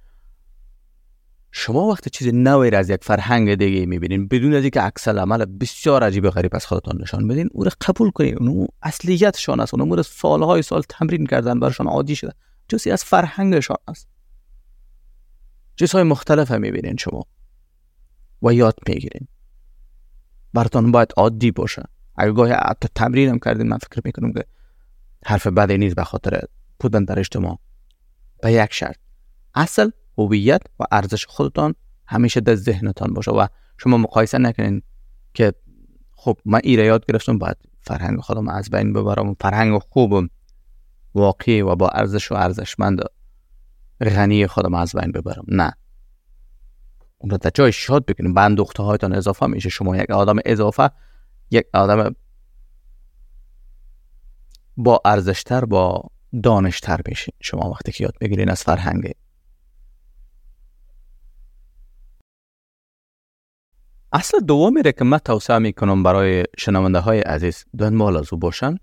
شما 1.51 1.87
وقتی 1.87 2.11
چیز 2.11 2.35
نوی 2.35 2.71
از 2.71 2.91
یک 2.91 3.05
فرهنگ 3.05 3.55
دیگه 3.55 3.87
می‌بینین 3.87 4.29
بدون 4.29 4.55
از 4.55 4.63
اینکه 4.63 4.81
عکس 4.81 5.09
عمل 5.09 5.45
بسیار 5.45 6.05
عجیب 6.05 6.25
و 6.25 6.31
غریب 6.31 6.57
از 6.57 6.67
خودتان 6.67 7.03
نشان 7.03 7.29
بدین 7.29 7.49
او 7.53 7.65
را 7.65 7.71
قبول 7.87 8.11
کنین. 8.11 8.39
اون 8.39 8.69
اصلیتشان 8.83 9.61
است. 9.61 9.75
اون 9.75 10.03
سالهای 10.03 10.63
سال 10.63 10.83
تمرین 10.89 11.27
کردن 11.27 11.61
برشان 11.61 11.87
عادی 11.87 12.17
شده. 12.17 12.33
جزی 12.69 12.91
از 12.91 13.05
فرهنگشان 13.05 13.77
است. 13.89 14.09
چیزهای 15.77 16.03
مختلف 16.03 16.51
هم 16.51 16.61
می‌بینین 16.61 16.97
شما. 16.97 17.27
و 18.43 18.53
یاد 18.55 18.79
می‌گیرین 18.89 19.29
براتان 20.55 20.93
باید 20.93 21.13
عادی 21.17 21.51
باشه. 21.51 21.83
اگر 22.17 22.33
گاهی 22.33 22.53
حتی 22.53 22.89
تمرین 22.95 23.29
هم 23.29 23.39
کردین 23.39 23.69
من 23.69 23.79
فکر 23.79 24.01
می‌کنم 24.05 24.33
که 24.33 24.45
حرف 25.25 25.47
بدی 25.47 25.79
نیست 25.79 25.97
به 25.97 26.05
خاطر 26.05 26.41
بودن 26.81 27.05
در 27.05 27.19
اجتماع. 27.19 27.59
به 28.43 28.53
یک 28.53 28.73
شرط. 28.73 28.97
اصل 29.55 29.91
هویت 30.19 30.63
و 30.81 30.85
ارزش 30.93 31.27
خودتان 31.27 31.75
همیشه 32.07 32.41
در 32.41 32.55
ذهنتان 32.55 33.15
باشه 33.15 33.31
و 33.31 33.47
شما 33.79 33.97
مقایسه 33.97 34.39
نکنین 34.39 34.83
که 35.35 35.53
خب 36.17 36.39
من 36.45 36.61
ایره 36.65 36.85
یاد 36.85 37.07
گرفتم 37.07 37.39
باید 37.39 37.57
فرهنگ 37.81 38.21
خودم 38.21 38.49
از 38.49 38.71
بین 38.71 38.93
ببرم 38.93 39.35
فرهنگ 39.41 39.79
خوب 39.79 40.29
واقعی 41.15 41.63
و 41.63 41.75
با 41.75 41.89
ارزش 41.89 42.33
و 42.33 42.35
ارزشمند 42.35 43.01
غنی 44.01 44.47
خودم 44.47 44.75
از 44.75 44.93
بین 44.93 45.13
ببرم. 45.13 45.45
نه. 45.49 45.73
اون 47.19 47.31
رو 47.31 47.39
در 47.39 47.51
جای 47.55 47.73
شاد 47.73 48.07
بکنیم. 48.07 48.35
به 48.35 48.41
اندوخته 48.41 48.83
هایتان 48.83 49.13
اضافه 49.13 49.47
میشه. 49.47 49.69
شما 49.69 49.97
یک 49.97 50.11
آدم 50.11 50.37
اضافه 50.45 50.91
یک 51.51 51.67
آدم 51.75 52.15
با 54.77 55.01
ارزشتر 55.05 55.65
با 55.65 56.11
دانشتر 56.43 57.01
بشین. 57.07 57.35
شما 57.41 57.71
وقتی 57.71 57.93
که 57.93 58.05
یاد 58.05 58.15
بگیرین 58.21 58.51
از 58.51 58.63
فرهنگ. 58.63 59.13
اصل 64.13 64.41
دومی 64.41 64.83
که 64.83 65.05
من 65.05 65.19
توصیه 65.19 65.59
می‌کنم 65.59 66.03
برای 66.03 66.45
شنونده 66.59 66.99
های 66.99 67.21
عزیز. 67.21 67.65
دنبال 67.79 68.17
از 68.17 68.33
او 68.33 68.39
باشن. 68.39 68.79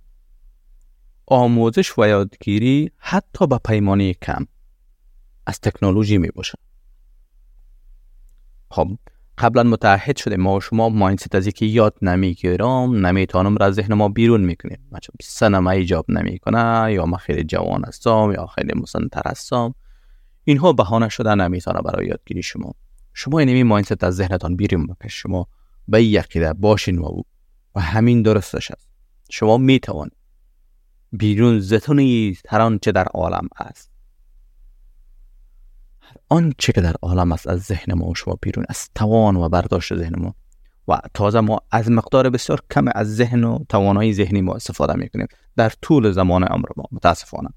آموزش 1.25 1.97
و 1.97 2.07
یادگیری 2.07 2.91
حتی 2.97 3.47
به 3.47 3.57
پیمانه 3.57 4.13
کم 4.13 4.47
از 5.45 5.59
تکنولوژی 5.59 6.17
می 6.17 6.27
باشن 6.27 6.57
خب 8.73 8.97
قبلا 9.37 9.63
متعهد 9.63 10.17
شده 10.17 10.37
ما 10.37 10.55
و 10.55 10.61
شما 10.61 10.89
ماینست 10.89 11.35
از 11.35 11.47
که 11.47 11.65
یاد 11.65 11.95
نمی‌گیرم 12.01 13.05
نمی‌تونم 13.05 13.57
را 13.57 13.65
از 13.65 13.73
ذهن 13.73 13.93
ما 13.93 14.09
بیرون 14.09 14.41
می‌کنیم. 14.41 14.79
مثلا 14.91 15.15
سنم 15.21 15.67
ایجاب 15.67 16.05
نمی‌کنه 16.11 16.93
یا 16.93 17.05
ما 17.05 17.17
خیلی 17.17 17.43
جوان 17.43 17.85
هستم 17.85 18.31
یا 18.35 18.45
خیلی 18.45 18.73
مسنتر 18.81 19.21
هستم. 19.25 19.75
اینها 20.43 20.73
بهانه 20.73 21.09
شده 21.09 21.35
نمی‌تونه 21.35 21.81
برای 21.81 22.07
یادگیری 22.07 22.43
شما. 22.43 22.73
شما 23.13 23.39
اینمی 23.39 23.63
ماینست 23.63 24.03
از 24.03 24.15
ذهنتان 24.15 24.55
بیرون 24.55 24.87
بکش. 24.87 25.13
شما 25.21 25.47
به 25.87 26.03
یقیده 26.03 26.53
باشین 26.53 26.97
و 26.97 27.21
و 27.75 27.81
همین 27.81 28.21
درستش 28.21 28.71
است 28.71 28.89
شما 29.29 29.57
می‌توان 29.57 30.09
بیرون 31.11 31.59
زتونی 31.59 32.37
هر 32.49 32.61
آنچه 32.61 32.91
در 32.91 33.05
عالم 33.05 33.47
است 33.57 33.92
آنچه 36.33 36.73
که 36.73 36.81
در 36.81 36.95
عالم 37.01 37.31
است 37.31 37.47
از 37.47 37.61
ذهن 37.61 37.93
ما 37.93 38.05
و 38.05 38.15
شما 38.15 38.37
بیرون 38.41 38.65
از 38.69 38.89
توان 38.95 39.35
و 39.35 39.49
برداشت 39.49 39.95
ذهن 39.95 40.19
ما. 40.19 40.35
و 40.87 40.99
تازه 41.13 41.39
ما 41.39 41.61
از 41.71 41.91
مقدار 41.91 42.29
بسیار 42.29 42.61
کم 42.71 42.85
از 42.95 43.15
ذهن 43.15 43.43
و 43.43 43.59
توانایی 43.69 44.13
ذهنی 44.13 44.41
ما 44.41 44.53
استفاده 44.53 44.93
می‌کنیم. 44.93 45.27
در 45.55 45.71
طول 45.81 46.11
زمان 46.11 46.43
عمر 46.43 46.65
ما 46.77 46.83
متاسفانه. 46.91 47.49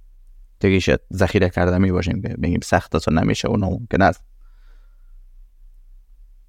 دیگه 0.61 0.81
شد 0.81 1.01
ذخیره 1.13 1.51
کرده 1.51 1.79
می 1.79 1.93
باشیم 1.93 2.21
بگیم 2.21 2.61
سخت 2.63 2.95
است 2.95 3.09
و 3.09 3.11
نمیشه 3.11 3.49
و 3.49 3.57
ناممکن 3.57 4.03
است. 4.03 4.23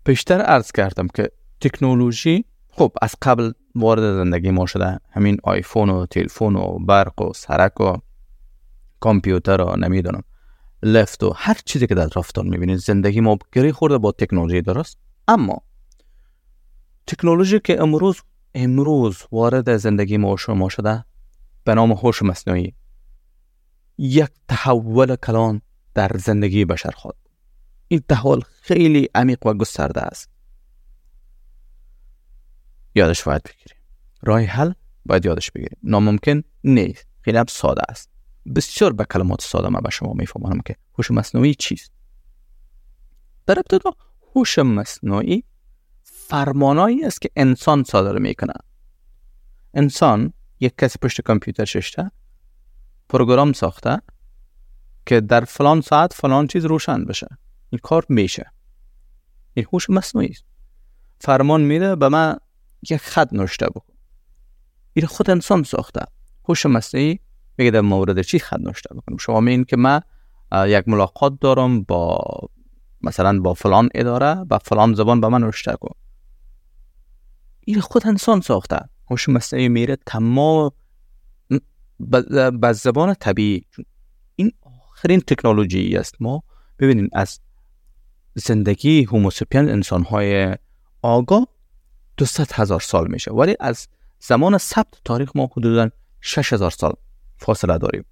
پیشتر 0.06 0.42
عرض 0.42 0.72
کردم 0.72 1.08
که 1.08 1.32
تکنولوژی 1.62 2.46
خب 2.70 2.92
از 3.02 3.16
قبل 3.22 3.52
وارد 3.76 4.02
زندگی 4.02 4.52
ما 4.52 4.66
شده. 4.66 5.00
همین 5.10 5.38
آیفون 5.44 5.90
و 5.90 6.06
تلفن 6.06 6.56
و 6.56 6.80
برق 6.80 7.22
و 7.22 7.34
سرک 7.34 7.82
و 7.82 7.98
کامپیوتر 9.00 9.62
و 9.62 9.76
نمی‌دونم. 9.76 10.24
لفت 10.84 11.24
و 11.24 11.34
هر 11.36 11.58
چیزی 11.66 11.88
که 11.88 11.96
در 11.96 12.04
اطرافتان 12.04 12.48
می‌بینید 12.48 12.78
زندگی 12.78 13.20
ما 13.20 13.38
گری 13.54 13.72
خورده 13.72 13.98
با 13.98 14.12
تکنولوژی 14.12 14.62
درست؟ 14.62 14.98
اما 15.28 15.62
تکنولوژی 17.08 17.60
که 17.60 17.82
امروز 17.82 18.22
امروز 18.56 19.24
وارد 19.32 19.78
زندگی 19.78 20.18
ما 20.18 20.38
شما 20.38 20.70
شده 20.70 21.06
به 21.64 21.74
نام 21.76 21.92
هوش 21.92 22.22
مصنوعی. 22.22 22.74
یک 23.98 24.30
تحول 24.48 25.16
کلان 25.16 25.62
در 25.94 26.12
زندگی 26.16 26.66
بشر 26.66 26.92
خود. 26.92 27.16
این 27.88 28.04
تحول 28.10 28.42
خیلی 28.62 29.10
عمیق 29.16 29.46
و 29.46 29.54
گسترده 29.54 30.02
است. 30.02 30.30
یادش 32.96 33.24
باید 33.24 33.44
بگیریم. 33.44 33.82
راه 34.22 34.42
حل 34.42 34.74
باید 35.06 35.26
یادش 35.26 35.52
بگیریم. 35.52 35.78
ناممکن 35.84 36.44
نیست. 36.64 37.06
خیلی 37.22 37.38
هم 37.38 37.46
ساده 37.50 37.82
است. 37.90 38.10
بسیار 38.56 38.94
به 38.94 39.06
کلمات 39.06 39.42
ساده 39.42 39.70
من 39.70 39.80
به 39.80 39.90
شما 39.90 40.14
می‌فهمم 40.14 40.62
که 40.66 40.76
هوش 40.98 41.12
مصنوعی 41.12 41.56
چیست. 41.56 41.92
در 43.46 43.60
ابتدا 43.60 43.92
هوش 44.36 44.60
مصنوعی 44.60 45.44
فرمانایی 46.04 47.04
است 47.04 47.22
که 47.22 47.30
انسان 47.36 47.84
صادر 47.84 48.18
می‌کنه 48.18 48.54
انسان 49.74 50.34
یک 50.60 50.78
کسی 50.78 51.00
پشت 51.02 51.22
کامپیوتر 51.22 51.66
ششته 51.66 52.12
پروگرام 53.10 53.54
ساخته 53.54 54.02
که 55.06 55.22
در 55.22 55.46
فلان 55.46 55.82
ساعت 55.82 56.14
فلان 56.14 56.48
چیز 56.48 56.66
روشن 56.66 57.06
بشه. 57.06 57.28
این 57.70 57.80
کار 57.84 58.06
میشه. 58.10 58.52
این 59.54 59.66
هوش 59.74 59.90
مصنوعی 59.90 60.30
است. 60.30 60.44
فرمان 61.20 61.62
میده 61.62 61.96
به 61.96 62.10
من 62.10 62.38
یک 62.90 62.98
خط 62.98 63.34
نوشته 63.34 63.66
بکن. 63.66 63.94
این 64.94 65.06
خود 65.06 65.30
انسان 65.30 65.64
ساخته. 65.64 66.06
هوش 66.50 66.66
مصنوعی 66.66 67.20
میگه 67.58 67.72
در 67.72 67.82
مورد 67.82 68.22
چی 68.22 68.42
نوشته 68.60 68.96
بکنم؟ 68.96 69.18
شما 69.18 69.40
میین 69.40 69.64
که 69.64 69.78
من 69.78 70.02
یک 70.66 70.88
ملاقات 70.88 71.34
دارم 71.42 71.84
با 71.84 72.20
مثلا 73.02 73.40
با 73.40 73.54
فلان 73.54 73.90
اداره 73.96 74.44
با 74.44 74.58
فلان 74.58 74.94
زبان 74.94 75.22
به 75.22 75.28
من 75.28 75.42
نوشته 75.42 75.76
کن. 75.82 75.96
این 77.60 77.82
خود 77.82 78.08
انسان 78.08 78.42
ساخته. 78.42 78.80
هوش 79.12 79.30
مصنوعی 79.30 79.70
میره 79.70 79.98
تمام 80.06 80.72
به 82.60 82.74
زبان 82.74 83.14
طبیعی. 83.14 83.66
این 84.36 84.52
آخرین 84.62 85.20
تکنولوژی 85.20 85.98
است. 85.98 86.16
ما 86.20 86.44
ببینید 86.80 87.10
از 87.14 87.40
زندگی 88.36 89.04
هوموسپین 89.04 89.70
انسان 89.70 90.04
های 90.04 90.56
آگاه 91.02 91.48
دوست 92.18 92.60
هزار 92.60 92.80
سال 92.80 93.08
میشه. 93.12 93.32
ولی 93.32 93.56
از 93.60 93.88
زمان 94.20 94.58
ثبت 94.58 95.02
تاریخ 95.06 95.32
ما 95.36 95.50
حدودا 95.58 95.90
هزار 96.38 96.72
سال 96.72 96.94
فاصله 97.38 97.78
داریم. 97.78 98.06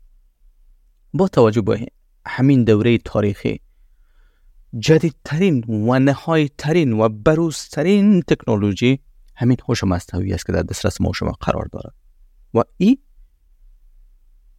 با 1.14 1.28
توجه 1.28 1.62
به 1.62 1.88
همین 2.26 2.64
دوره 2.64 2.98
تاریخی 2.98 3.60
جدیدترین 4.80 5.64
و 5.64 6.00
نهایترین 6.00 6.94
و 6.94 7.10
بروزترین 7.10 8.22
تکنولوژی 8.22 9.00
همین 9.36 9.58
هوش 9.70 9.84
مصنوعی 9.84 10.34
است 10.34 10.46
که 10.46 10.52
در 10.52 10.62
دسترس 10.62 11.02
ما 11.02 11.14
شما 11.14 11.32
قرار 11.32 11.70
دارد. 11.72 11.94
و 12.54 12.64
این 12.78 12.98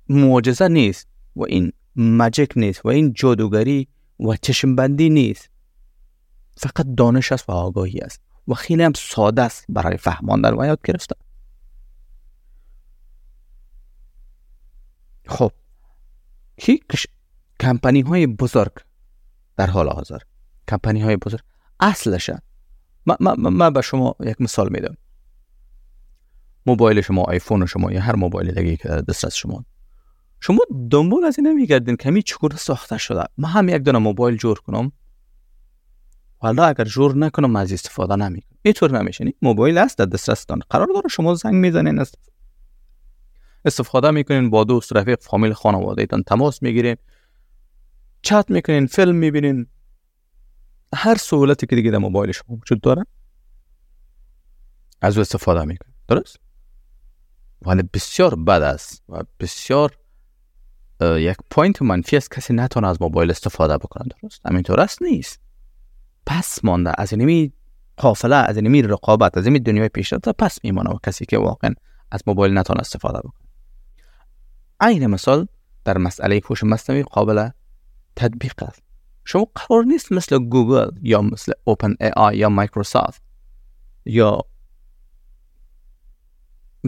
معجزه 0.09 0.69
نیست 0.69 1.09
و 1.37 1.45
این 1.45 1.73
مجک 1.97 2.53
نیست 2.57 2.85
و 2.85 2.89
این 2.89 3.13
جادوگری 3.13 3.89
و 4.21 4.37
چشمبندی 4.37 5.11
نیست. 5.11 5.51
فقط 6.57 6.87
دانش 6.97 7.33
است 7.33 7.49
و 7.49 7.53
آگاهی 7.53 7.99
است 7.99 8.21
و 8.49 8.55
خیلی 8.55 8.83
هم 8.83 8.93
ساده 8.97 9.43
است 9.43 9.65
برای 9.69 9.97
فهماندن 9.97 10.55
و 10.55 10.67
یاد 10.67 10.81
گرفتن. 10.85 11.26
خب. 15.27 15.53
کی؟ 16.57 16.81
کمپانی 17.61 18.01
های 18.01 18.27
بزرگ. 18.27 18.73
در 19.57 19.67
حال 19.67 19.89
حاضر. 19.89 20.19
کمپانی 20.69 21.01
های 21.03 21.17
بزرگ. 21.17 21.41
اصلشه 21.81 22.43
من, 23.07 23.17
من, 23.39 23.73
به 23.73 23.81
شما 23.81 24.15
یک 24.21 24.41
مثال 24.41 24.69
میدم. 24.73 24.97
موبایل 26.67 27.01
شما 27.01 27.23
آیفون 27.23 27.67
شما 27.67 27.93
یا 27.93 28.01
هر 28.01 28.17
موبایل 28.17 28.53
دیگه 28.53 28.77
که 28.77 28.89
دسترس 28.89 29.35
شما. 29.35 29.65
شما 30.41 30.59
دنبال 30.91 31.25
از 31.25 31.39
این 31.39 31.47
نمیگردین 31.47 31.97
که 31.97 32.23
چگونه 32.23 32.57
ساخته 32.57 32.99
شده. 32.99 33.25
من 33.39 33.49
هم 33.49 33.69
یک 33.69 33.83
دونه 33.83 33.99
موبایل 33.99 34.37
جور 34.37 34.59
کنم. 34.59 34.93
حالا 36.39 36.65
اگر 36.65 36.85
جور 36.85 37.17
نکنم 37.17 37.57
از 37.57 37.73
استفاده 37.73 38.17
نمی‌کنم. 38.17 38.59
اینطور 38.63 39.03
نمیشه 39.03 39.33
موبایل 39.43 39.79
است 39.79 39.99
در 39.99 40.05
دسترستان 40.05 40.61
قرار 40.71 40.89
داره 40.95 41.09
شما 41.09 41.35
زنگ 41.35 41.55
می‌زنین 41.55 41.99
استفاده 43.67 44.11
می‌کنین 44.11 44.51
با 44.51 44.65
دوست 44.65 44.97
رفیق 44.97 45.21
فامیل 45.21 45.53
خانواده 45.53 46.03
ایتان 46.03 46.23
تماس 46.23 46.63
می‌گیرین. 46.63 46.97
چت 48.23 48.51
می‌کنین 48.51 48.87
فیلم 48.87 49.15
می‌بینین. 49.15 49.67
هر 50.95 51.15
سهولتی 51.15 51.67
که 51.67 51.77
دیگه 51.77 51.91
در 51.91 51.99
موبایل 51.99 52.33
شما 52.33 52.57
وجود 52.57 52.81
داره 52.81 53.07
از 55.01 55.17
او 55.17 55.21
استفاده 55.21 55.65
می‌کنین. 55.65 55.95
درست؟ 56.09 56.37
ولی 57.63 57.83
بسیار 57.83 58.35
بد 58.35 58.63
است 58.63 59.03
و 59.09 59.23
بسیار 59.41 59.99
یک 61.01 61.37
point 61.51 61.83
منفی 61.83 62.17
است 62.17 62.31
کسی 62.31 62.55
نتونه 62.55 62.89
از 62.89 63.03
موبایل 63.03 63.31
استفاده 63.31 63.79
بکنه. 63.79 64.09
درست؟ 64.23 64.47
همینطور 64.47 64.81
است 64.81 65.03
نیست. 65.03 65.41
پس 66.27 66.65
مانده 66.65 66.93
از 66.99 67.13
اینمی 67.13 67.53
قافله 67.97 68.37
از 68.37 68.57
اینمی 68.57 68.83
رقابت 68.83 69.39
از 69.39 69.45
اینمی 69.45 69.61
دنیای 69.61 69.89
پیشرفته 69.89 70.33
پس 70.33 70.59
میمانه 70.65 70.91
و 70.91 70.99
کسی 71.03 71.27
که 71.27 71.39
واقعا 71.39 71.75
از 72.11 72.23
موبایل 72.27 72.59
نتونه 72.59 72.81
استفاده 72.81 73.19
بکنه. 73.19 73.46
عین 74.81 75.07
مثال 75.07 75.47
در 75.85 75.99
مسئله 75.99 76.41
هوش 76.51 76.65
مصنوعی 76.65 77.03
قابل 77.03 77.49
تطبیق 78.17 78.63
است. 78.63 78.83
شما 79.25 79.47
قرار 79.55 79.85
نیست 79.85 80.13
مثل 80.13 80.39
گوگل 80.39 80.91
یا 81.03 81.23
مثل 81.23 81.53
OpenAI 81.65 82.37
یا 82.37 82.49
مایکروسافت 82.49 83.23
یا 84.05 84.41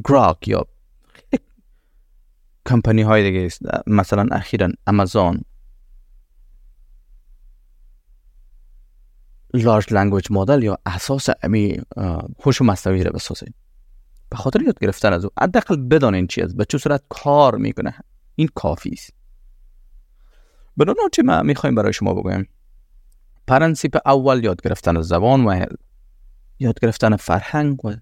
Grok 0.05 0.49
یا 0.49 0.67
کمپانی 2.67 3.03
های 3.03 3.31
دیگه 3.31 3.47
است. 3.47 3.63
مثلا 3.87 4.27
اخیرا 4.33 4.69
Amazon 4.87 5.43
large 9.55 9.93
language 9.95 10.27
model 10.31 10.63
یا 10.63 10.79
اساس 10.87 11.29
امی 11.43 11.81
هوش 12.45 12.63
مصنوعی 12.63 13.05
رو 13.05 13.13
بسازید. 13.13 13.55
به 14.31 14.37
خاطر 14.37 14.63
یاد 14.63 14.79
گرفتن 14.79 15.13
از 15.13 15.25
او 15.25 15.31
حداقل 15.41 15.77
بدانین 15.77 16.27
چی 16.27 16.43
است 16.43 16.57
به 16.57 16.65
چه 16.65 16.79
صورت 16.79 17.03
کار 17.09 17.55
می‌کنه. 17.55 17.95
این 18.35 18.49
کافی 18.55 18.91
است. 18.91 19.13
بدون 20.79 20.97
چی 21.13 21.23
ما 21.23 21.43
می‌خوایم 21.43 21.75
برای 21.75 21.93
شما 21.93 22.15
بگویم؟ 22.15 22.49
پرنسیپ 23.47 23.99
اول 24.07 24.45
یاد 24.45 24.63
گرفتن 24.63 25.01
زبان 25.01 25.45
و 25.45 25.67
یاد 26.59 26.81
گرفتن 26.81 27.17
فرهنگ 27.17 27.85
و 27.85 27.93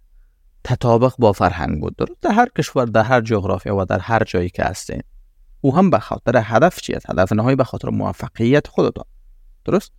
تطابق 0.64 1.14
با 1.18 1.32
فرهنگ 1.32 1.80
بود. 1.80 1.96
در 2.22 2.30
هر 2.30 2.48
کشور 2.58 2.86
در 2.86 3.02
هر 3.02 3.20
جغرافیا 3.20 3.76
و 3.76 3.84
در 3.84 3.98
هر 3.98 4.24
جایی 4.24 4.50
که 4.50 4.64
هستین. 4.64 5.02
او 5.60 5.76
هم 5.76 5.90
به 5.90 5.98
خاطر 5.98 6.42
هدف 6.44 6.80
چی 6.80 6.94
هدف 7.08 7.32
نهایی 7.32 7.56
به 7.56 7.64
خاطر 7.64 7.88
موفقیت 7.88 8.66
خودتان. 8.66 9.04
درست؟ 9.64 9.92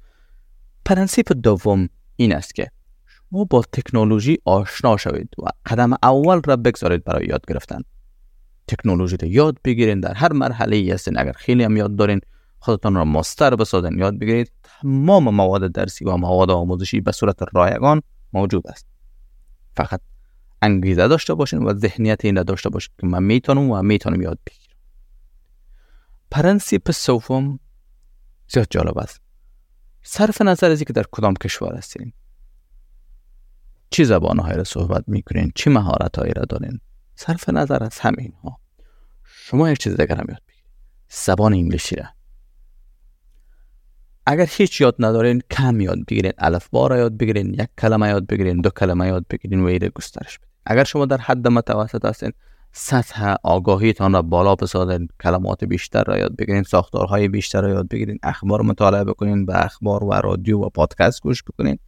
پرنسیپ 0.86 1.32
دوم 1.32 1.90
این 2.16 2.36
است 2.36 2.56
که 2.56 2.72
شما 3.32 3.44
با 3.44 3.62
تکنولوژی 3.74 4.38
آشنا 4.46 4.98
شوید 4.98 5.30
و 5.38 5.48
قدم 5.66 5.94
اول 6.04 6.42
را 6.46 6.56
بگذارید 6.56 7.04
برای 7.04 7.26
یاد 7.26 7.46
گرفتن. 7.48 7.82
تکنولوژی 8.68 9.18
را 9.18 9.28
یاد 9.28 9.58
بگیرید 9.64 10.04
در 10.04 10.14
هر 10.14 10.34
مرحله 10.34 10.94
هستین. 10.94 11.20
اگر 11.20 11.32
خیلی 11.32 11.64
هم 11.64 11.78
یاد 11.78 11.96
دارین 11.96 12.22
خودتان 12.60 12.96
را 12.96 13.06
ماستر 13.06 13.56
بسازین. 13.56 14.00
یاد 14.00 14.20
بگیرید 14.20 14.52
تمام 14.64 15.36
مواد 15.36 15.72
درسی 15.72 16.06
و 16.06 16.18
مواد 16.18 16.52
آموزشی 16.52 17.02
به 17.02 17.12
صورت 17.12 17.38
رایگان 17.54 18.02
موجود 18.34 18.68
است. 18.68 18.86
فقط 19.76 20.02
انگیزه 20.62 21.08
داشته 21.08 21.34
باشین 21.34 21.64
و 21.64 21.74
ذهنیت 21.74 22.26
این 22.26 22.44
داشته 22.44 22.70
باشین 22.70 22.94
که 23.02 23.08
من 23.08 23.24
می‌تونم 23.24 23.72
و 23.72 23.82
می‌تونم 23.82 24.22
یاد 24.22 24.40
بگیرم. 24.48 24.78
پرنسیپ 26.32 26.92
سوم 26.92 27.60
زیاد 28.50 28.68
جالب 28.70 28.98
است. 28.98 29.22
صرف 30.04 30.42
نظر 30.42 30.72
از 30.72 30.84
که 30.84 30.94
در 30.94 31.04
کدام 31.12 31.34
کشور 31.34 31.76
هستین. 31.76 32.14
چی 33.90 34.06
زبانهایی 34.06 34.58
را 34.58 34.64
صحبت 34.64 35.04
می‌کنین؟ 35.08 35.52
چی 35.56 35.70
مهارت 35.70 36.20
هایی 36.20 36.34
را 36.34 36.44
دارین؟ 36.50 36.80
صرف 37.16 37.50
نظر 37.50 37.84
از 37.84 38.00
همین 38.00 38.34
ها 38.44 38.60
شما 39.24 39.70
یک 39.70 39.78
چیز 39.78 39.94
دیگر 39.98 40.16
هم 40.16 40.26
یاد 40.30 40.42
بگیرید. 40.48 40.70
زبان 41.10 41.54
انگلیسی 41.54 41.96
را. 41.96 42.06
اگر 44.26 44.46
هیچ 44.50 44.82
یاد 44.82 44.96
ندارین 45.00 45.42
کم 45.52 45.82
یاد 45.82 46.06
بگیرین 46.08 46.32
الف 46.38 46.70
را 46.74 46.98
یاد 46.98 47.18
بگیرین 47.18 47.54
یک 47.54 47.70
کلمه 47.78 48.08
یاد 48.08 48.28
بگیرین 48.28 48.62
دو 48.62 48.70
کلمه 48.70 49.08
یاد 49.08 49.26
بگیرین 49.30 49.62
و 49.62 49.66
ایره 49.66 49.90
گسترش 49.90 50.38
بدین. 50.38 50.50
اگر 50.66 50.84
شما 50.84 51.06
در 51.06 51.18
حد 51.18 51.48
متوسط 51.48 52.06
هستین 52.06 52.32
سطح 52.72 53.36
آگاهیتان 53.44 54.14
را 54.14 54.22
بالا 54.22 54.56
بسازین 54.56 55.08
کلمات 55.24 55.64
بیشتر 55.64 56.04
را 56.04 56.18
یاد 56.18 56.36
بگیرین 56.36 56.64
ساختارهای 56.64 57.28
بیشتر 57.28 57.62
را 57.62 57.70
یاد 57.70 57.88
بگیرین 57.88 58.20
اخبار 58.24 58.62
مطالعه 58.62 59.04
بکنین 59.04 59.46
به 59.46 59.66
اخبار 59.66 60.04
و 60.04 60.14
رادیو 60.14 60.60
و 60.60 60.70
پادکست 60.70 61.22
گوش 61.22 61.44
بکنین. 61.44 61.80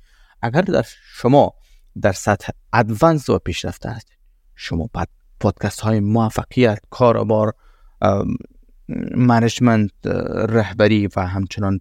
اگر 0.41 0.62
در 0.62 0.85
شما 1.13 1.53
در 2.02 2.12
سطح 2.12 2.52
ادوانس 2.73 3.30
و 3.30 3.39
پیشرفته 3.39 3.89
هستید 3.89 4.17
شما 4.56 4.89
پادکست 5.39 5.80
های 5.80 5.99
موفقیت 5.99 6.80
کاربار 6.89 7.54
منیجمنت 9.15 9.91
رهبری 10.49 11.10
و 11.15 11.21
همچنان 11.21 11.80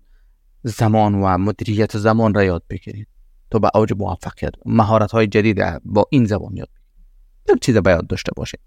زمان 0.62 1.14
و 1.14 1.38
مدیریت 1.38 1.98
زمان 1.98 2.34
را 2.34 2.44
یاد 2.44 2.62
بگیرید 2.70 3.08
تو 3.50 3.58
به 3.58 3.70
اوج 3.74 3.92
موفقیت 3.92 4.52
مهارت 4.66 5.10
های 5.10 5.26
جدید 5.26 5.80
با 5.84 6.06
این 6.10 6.24
زبان 6.24 6.56
یاد 6.56 6.68
بگیرید. 6.68 7.62
چیز 7.62 7.76
به 7.76 8.02
داشته 8.08 8.32
باشید. 8.36 8.60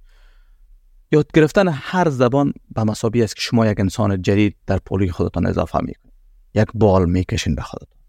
یاد 1.12 1.32
گرفتن 1.34 1.67
هر 1.67 2.10
زبان 2.10 2.54
به 2.75 2.84
مسابقه 2.84 3.23
است 3.23 3.36
که 3.36 3.41
شما 3.41 3.67
یک 3.67 3.80
انسان 3.80 4.21
جدید 4.21 4.58
در 4.67 4.77
پولی 4.77 5.12
خودتان 5.12 5.45
اضافه 5.45 5.80
می‌کنید. 5.82 6.13
یک 6.54 6.67
بال 6.73 7.10
می‌کشین 7.10 7.56
به 7.56 7.62
خودتان. 7.62 7.99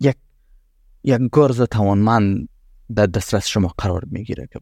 یک 0.00 0.16
یک 1.04 1.20
گرز 1.32 1.62
توانمند 1.62 2.48
در 2.94 3.06
دسترس 3.06 3.46
شما 3.46 3.74
قرار 3.78 4.02
می‌گیره 4.10 4.48
که 4.52 4.60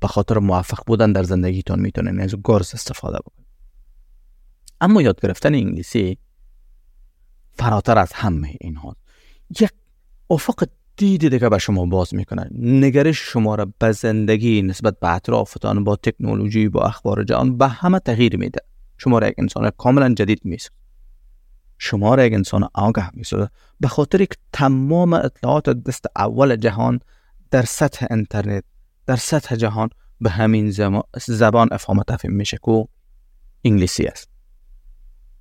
به 0.00 0.06
خاطر 0.08 0.38
موفق 0.38 0.78
بودن 0.86 1.12
در 1.12 1.22
زندگیتون 1.22 1.80
می‌تونین 1.80 2.20
از 2.20 2.34
گرز 2.44 2.74
استفاده 2.74 3.18
بکنید 3.18 3.48
اما 4.80 5.02
یاد 5.02 5.20
گرفتن 5.20 5.54
انگلیسی 5.54 6.18
فراتر 7.54 7.98
از 7.98 8.12
همه 8.12 8.54
اینها. 8.60 8.96
یک 9.60 9.70
افق 10.30 10.68
دیدی 10.96 11.28
دیگه 11.28 11.48
به 11.48 11.58
شما 11.58 11.86
باز 11.86 12.14
می‌کنه. 12.14 12.50
نگرش 12.52 13.18
شما 13.18 13.54
را 13.54 13.72
به 13.78 13.92
زندگی 13.92 14.62
نسبت 14.62 15.00
به 15.00 15.14
اطرافتان 15.14 15.84
با 15.84 15.96
تکنولوژی 15.96 16.68
با 16.68 16.82
اخبار 16.82 17.24
جهان 17.24 17.58
به 17.58 17.68
همه 17.68 17.98
تغییر 17.98 18.36
میده. 18.36 18.60
شما 18.98 19.18
را 19.18 19.28
یک 19.28 19.34
انسان 19.38 19.70
کاملا 19.70 20.14
جدید 20.14 20.40
می‌سازه. 20.44 20.74
شما 21.78 22.14
را 22.14 22.24
یک 22.24 22.32
انسان 22.32 22.68
آگاه 22.74 23.10
می‌سازه 23.14 23.50
به 23.80 23.88
خاطر 23.88 24.18
که 24.18 24.36
تمام 24.52 25.12
اطلاعات 25.12 25.68
دست 25.70 26.06
اول 26.16 26.56
جهان 26.56 27.00
در 27.50 27.62
سطح 27.62 28.06
اینترنت 28.10 28.64
در 29.06 29.16
سطح 29.16 29.56
جهان 29.56 29.90
به 30.20 30.30
همین 30.30 30.70
زبان 31.26 31.68
افهام 31.72 32.02
تفهیم 32.02 32.34
میشه 32.34 32.58
که 32.64 32.88
انگلیسی 33.64 34.06
است. 34.06 34.28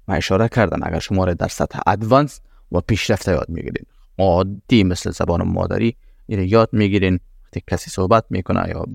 و 0.08 0.12
اشاره 0.12 0.47
کردن 0.47 0.80
اگر 0.84 1.00
شما 1.00 1.26
را 1.26 1.34
در 1.34 1.47
سطح 1.47 1.80
ادوانس 1.88 2.39
و 2.71 2.82
پیشرفته 2.82 3.32
یاد 3.32 3.50
می‌گیرید. 3.50 3.88
عادی 4.17 4.84
مثل 4.84 5.12
زبان 5.12 5.43
مادری 5.43 5.97
یاد 6.28 6.69
می‌گیرین. 6.71 7.19
وقتی 7.43 7.63
کسی 7.67 7.89
صحبت 7.91 8.26
می‌کنه 8.30 8.69
یا 8.69 8.86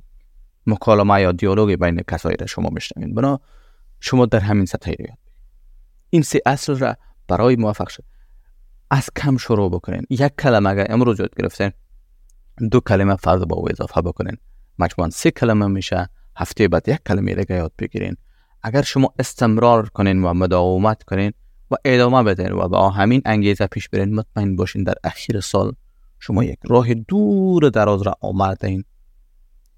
مکالمه 0.66 1.20
یا 1.20 1.32
دیالوگی 1.32 1.76
بین 1.76 2.02
کسایی 2.10 2.36
را 2.36 2.46
شما 2.46 2.68
میشنوید. 2.68 3.14
بنا 3.14 3.40
شما 4.00 4.26
در 4.26 4.40
همین 4.40 4.66
سطح 4.66 4.90
یاد 4.90 5.18
این 6.10 6.22
سه 6.22 6.40
اصل 6.46 6.78
را 6.78 6.96
برای 7.28 7.56
موفق 7.56 7.88
شد. 7.88 8.04
از 8.90 9.10
کم 9.16 9.36
شروع 9.36 9.70
بکنین. 9.70 10.06
یک 10.10 10.32
کلمه 10.38 10.70
اگر 10.70 10.86
امروز 10.90 11.20
یاد 11.20 11.34
گرفتین 11.38 11.72
دو 12.70 12.80
کلمه 12.80 13.16
فرض 13.16 13.42
با 13.42 13.56
او 13.56 13.70
اضافه 13.70 14.02
بکنین. 14.02 14.36
مجموعا 14.78 15.10
سه 15.10 15.30
کلمه 15.30 15.66
میشه. 15.66 16.08
هفته 16.36 16.68
بعد 16.68 16.88
یک 16.88 17.00
کلمه 17.06 17.34
دیگه 17.34 17.56
یاد 17.56 17.72
بگیرین. 17.78 18.16
اگر 18.62 18.82
شما 18.82 19.14
استمرار 19.18 19.88
کنین 19.88 20.24
و 20.24 20.34
مداومت 20.34 21.02
کنین 21.02 21.32
و 21.70 21.74
ادامه 21.84 22.22
بدین 22.22 22.52
و 22.52 22.68
با 22.68 22.90
همین 22.90 23.22
انگیزه 23.24 23.66
پیش 23.66 23.88
برین 23.88 24.14
مطمئن 24.14 24.56
باشین 24.56 24.82
در 24.82 24.94
اخیر 25.04 25.40
سال 25.40 25.72
شما 26.18 26.44
یک 26.44 26.58
راه 26.68 26.94
دور 26.94 27.68
دراز 27.68 28.02
را 28.02 28.16
آمدین 28.20 28.84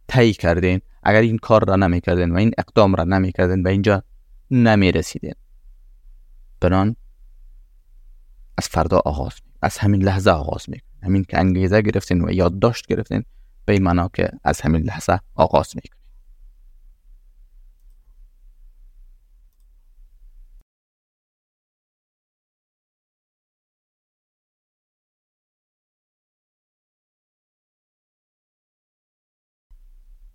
طی 0.09 0.33
کردین. 0.33 0.81
اگر 1.03 1.21
این 1.21 1.39
کار 1.39 1.65
را 1.69 1.77
نمی 1.77 2.01
و 2.07 2.37
این 2.37 2.51
اقدام 2.59 2.95
را 2.95 3.05
نمی 3.05 3.33
به 3.37 3.71
اینجا 3.71 4.03
نمی 4.51 4.93
رسیدین 4.93 5.35
بنان 6.61 6.97
از 8.59 8.69
فردا 8.69 9.03
آغاز 9.05 9.33
از 9.63 9.79
همین 9.79 10.03
لحظه 10.03 10.31
آغاز 10.31 10.65
می 10.69 10.79
همین 11.03 11.25
که 11.25 11.39
انگیزه 11.39 11.83
گرفتین 11.83 12.25
و 12.25 12.33
یادداشت 12.33 12.87
گرفتین 12.87 13.25
به 13.65 13.73
این 13.73 13.83
معنا 13.83 14.09
که 14.15 14.31
از 14.45 14.61
همین 14.61 14.83
لحظه 14.83 15.21
آغاز 15.35 15.77
می 15.77 15.83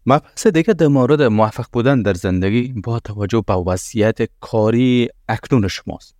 مبحث 0.05 0.47
دیگه 0.47 0.73
در 0.73 0.87
مورد 0.87 1.21
موفق 1.21 1.65
بودن 1.73 2.01
در 2.01 2.13
زندگی 2.13 2.73
با 2.73 2.99
توجه 2.99 3.43
به 3.47 3.53
وضعیت 3.53 4.29
کاری 4.39 5.09
اکنون 5.27 5.67
شماست. 5.67 6.18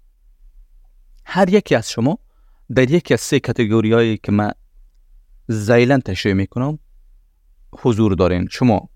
هر 1.32 1.50
یکی 1.50 1.76
از 1.76 1.89
شما 1.89 2.20
در 2.76 2.92
یکی 2.92 3.13
از 3.13 3.22
سه 3.22 3.39
کتگوری 3.39 3.94
هایی 3.94 4.18
که 4.18 4.32
من 4.32 4.52
زیلن 5.48 6.00
تشریح 6.00 6.34
می‌کنم 6.34 6.80
حضور 7.72 8.13
دارین. 8.13 8.48
شما 8.52 8.89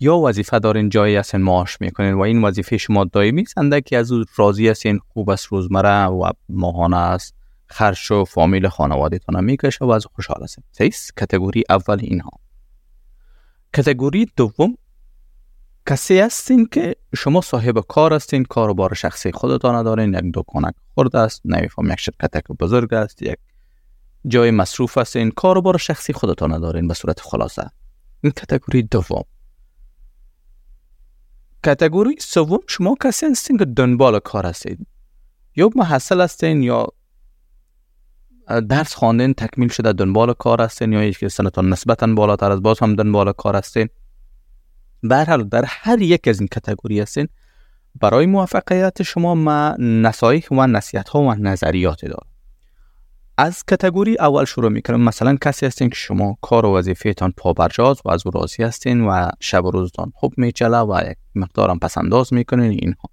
یا 0.00 0.16
وظیفه 0.16 0.58
دارین 0.58 0.88
جایی 0.88 1.16
هستین 1.16 1.40
معاش 1.40 1.80
می‌کنین 1.80 2.14
و 2.14 2.20
این 2.20 2.44
وظیفه 2.44 2.76
شما 2.76 3.04
دائمی 3.04 3.42
است؟ 3.42 3.54
که 3.86 3.98
از 3.98 4.12
او 4.12 4.24
راضی 4.36 4.68
هستین 4.68 5.00
خوب 5.08 5.30
است 5.30 5.46
روزمره 5.46 6.04
و 6.04 6.30
ماهانه 6.48 6.96
است 6.96 7.34
خرش 7.66 8.10
و 8.10 8.24
فامیل 8.24 8.68
خانواده 8.68 9.18
تانه 9.18 9.40
می‌کشه 9.40 9.84
و 9.84 9.90
از 9.90 10.06
خوشحال 10.06 10.42
هستین. 10.42 10.64
سیست 10.72 11.16
کتگوری 11.16 11.62
اول 11.70 11.98
اینها. 12.00 12.30
کتگوری 13.74 14.26
دوم 14.36 14.76
کسی 15.88 16.18
هستین 16.18 16.66
که 16.66 16.96
شما 17.14 17.40
صاحب 17.40 17.78
کار 17.80 18.12
هستین 18.12 18.44
کاروبار 18.44 18.94
شخصی 18.94 19.32
خودتان 19.32 19.82
دارین 19.82 20.14
یک 20.14 20.24
دکانک 20.34 20.74
خورد 20.94 21.16
است 21.16 21.42
نمیفهم 21.44 21.90
یک 21.90 22.00
شرکت 22.00 22.48
بزرگ 22.60 22.94
است 22.94 23.22
یک 23.22 23.38
جای 24.26 24.50
مصروف 24.50 24.98
هستین 24.98 25.30
کاروبار 25.30 25.78
شخصی 25.78 26.12
خودتان 26.12 26.60
دارین 26.60 26.88
به 26.88 26.94
صورت 26.94 27.20
خلاصه. 27.20 27.70
این 28.22 28.32
کتگوری 28.32 28.82
دوم. 28.82 29.24
کتگوری 31.64 32.16
سوم 32.20 32.58
شما 32.66 32.94
کسی 33.02 33.26
هستین 33.26 33.58
که 33.58 33.64
دنبال 33.64 34.18
کار 34.18 34.46
هستید 34.46 34.86
یا 35.56 35.70
محصل 35.76 36.20
هستین 36.20 36.62
یا 36.62 36.86
درس 38.68 38.94
خواندن 38.94 39.32
تکمیل 39.32 39.68
شده 39.68 39.92
دنبال 39.92 40.32
کار 40.32 40.62
هستین 40.62 40.92
یا 40.92 41.10
که 41.10 41.28
سنتان 41.28 41.68
نسبتا 41.68 42.06
بالاتر 42.06 42.52
از 42.52 42.62
باز 42.62 42.78
هم 42.78 42.94
دنبال 42.94 43.32
کار 43.32 43.56
هستین. 43.56 43.88
به 45.08 45.24
حال 45.24 45.44
در 45.44 45.64
هر 45.66 46.02
یک 46.02 46.28
از 46.28 46.40
این 46.40 46.48
کتگوری 46.48 47.00
هستین 47.00 47.28
برای 48.00 48.26
موفقیت 48.26 49.02
شما 49.02 49.34
ما 49.34 49.76
نصایح 49.78 50.46
و 50.50 50.66
نصیحت 50.66 51.08
ها 51.08 51.20
و 51.20 51.34
نظریات 51.34 52.04
دارم. 52.04 52.26
از 53.38 53.64
کتگوری 53.64 54.16
اول 54.18 54.44
شروع 54.44 54.70
می‌کنم. 54.70 55.00
مثلا 55.00 55.36
کسی 55.36 55.66
هستین 55.66 55.88
که 55.88 55.94
شما 55.94 56.38
کار 56.40 56.66
و 56.66 56.78
وظیفهتان 56.78 57.32
پابرجاست 57.36 58.06
و 58.06 58.10
از 58.10 58.26
او 58.26 58.32
راضی 58.34 58.62
هستین 58.62 59.00
و 59.00 59.28
شب 59.40 59.64
و 59.64 59.70
روزتان 59.70 60.12
خوب 60.14 60.34
میچله 60.36 60.78
و 60.78 61.02
یک 61.10 61.16
مقدارم 61.34 61.78
پسنداز 61.78 62.32
می‌کنین 62.32 62.70
اینها. 62.70 63.10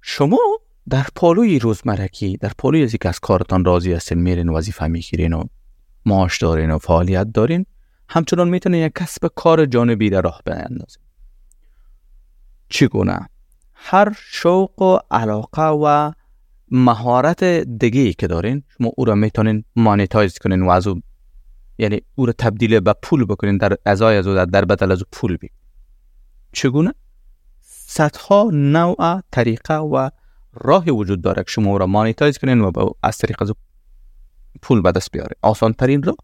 شما 0.00 0.38
در 0.88 1.06
پالوی 1.16 1.58
روزمرگی 1.58 2.36
در 2.36 2.52
پالوی 2.58 2.82
از 2.82 2.94
که 2.94 3.08
از 3.08 3.20
کارتان 3.20 3.64
راضی 3.64 3.92
هستین 3.92 4.18
میرین 4.18 4.48
وظیفه 4.48 4.86
می‌گیرین 4.86 5.32
و 5.32 5.44
معاش 6.06 6.38
دارین 6.38 6.70
و 6.70 6.78
فعالیت 6.78 7.32
دارین. 7.32 7.66
همچنان 8.08 8.48
می‌تونین 8.48 8.86
یک 8.86 8.92
کسب 8.94 9.26
کار 9.34 9.66
جانبی 9.66 10.10
در 10.10 10.22
راه 10.22 10.42
بیندازین 10.46 11.02
چگونه 12.68 13.28
هر 13.74 14.16
شوق 14.18 14.82
و 14.82 14.98
علاقه 15.10 15.62
و 15.62 16.12
مهارت 16.70 17.44
دیگه 17.44 18.12
که 18.12 18.26
دارین 18.26 18.62
شما 18.78 18.90
او 18.96 19.04
را 19.04 19.14
می‌تونین 19.14 19.64
مانیتایز 19.76 20.38
کنین 20.38 20.62
و 20.62 20.70
از 20.70 20.86
او 20.86 21.00
یعنی 21.78 22.00
او 22.14 22.26
را 22.26 22.32
تبدیل 22.38 22.80
به 22.80 22.94
پول 23.02 23.24
بکنین 23.24 23.56
در 23.56 23.76
ازای 23.86 24.16
از 24.16 24.26
او 24.26 24.34
در, 24.34 24.64
بدل 24.64 24.92
از 24.92 24.98
او 24.98 25.06
پول 25.12 25.36
بی 25.36 25.50
چگونه 26.52 26.94
صدها 27.60 28.50
نوع 28.52 29.20
طریقه 29.32 29.74
و 29.74 30.10
راهی 30.52 30.90
وجود 30.90 31.22
داره 31.22 31.42
که 31.42 31.50
شما 31.50 31.76
را 31.76 31.86
مانیتایز 31.86 32.38
کنین 32.38 32.60
و 32.60 32.90
از 33.02 33.18
طریق 33.18 33.42
از 33.42 33.52
پول 34.62 34.82
به 34.82 34.92
دست 34.92 35.12
بیاره 35.12 35.36
آسان 35.42 35.72
ترین 35.72 36.02
راه؟ 36.02 36.16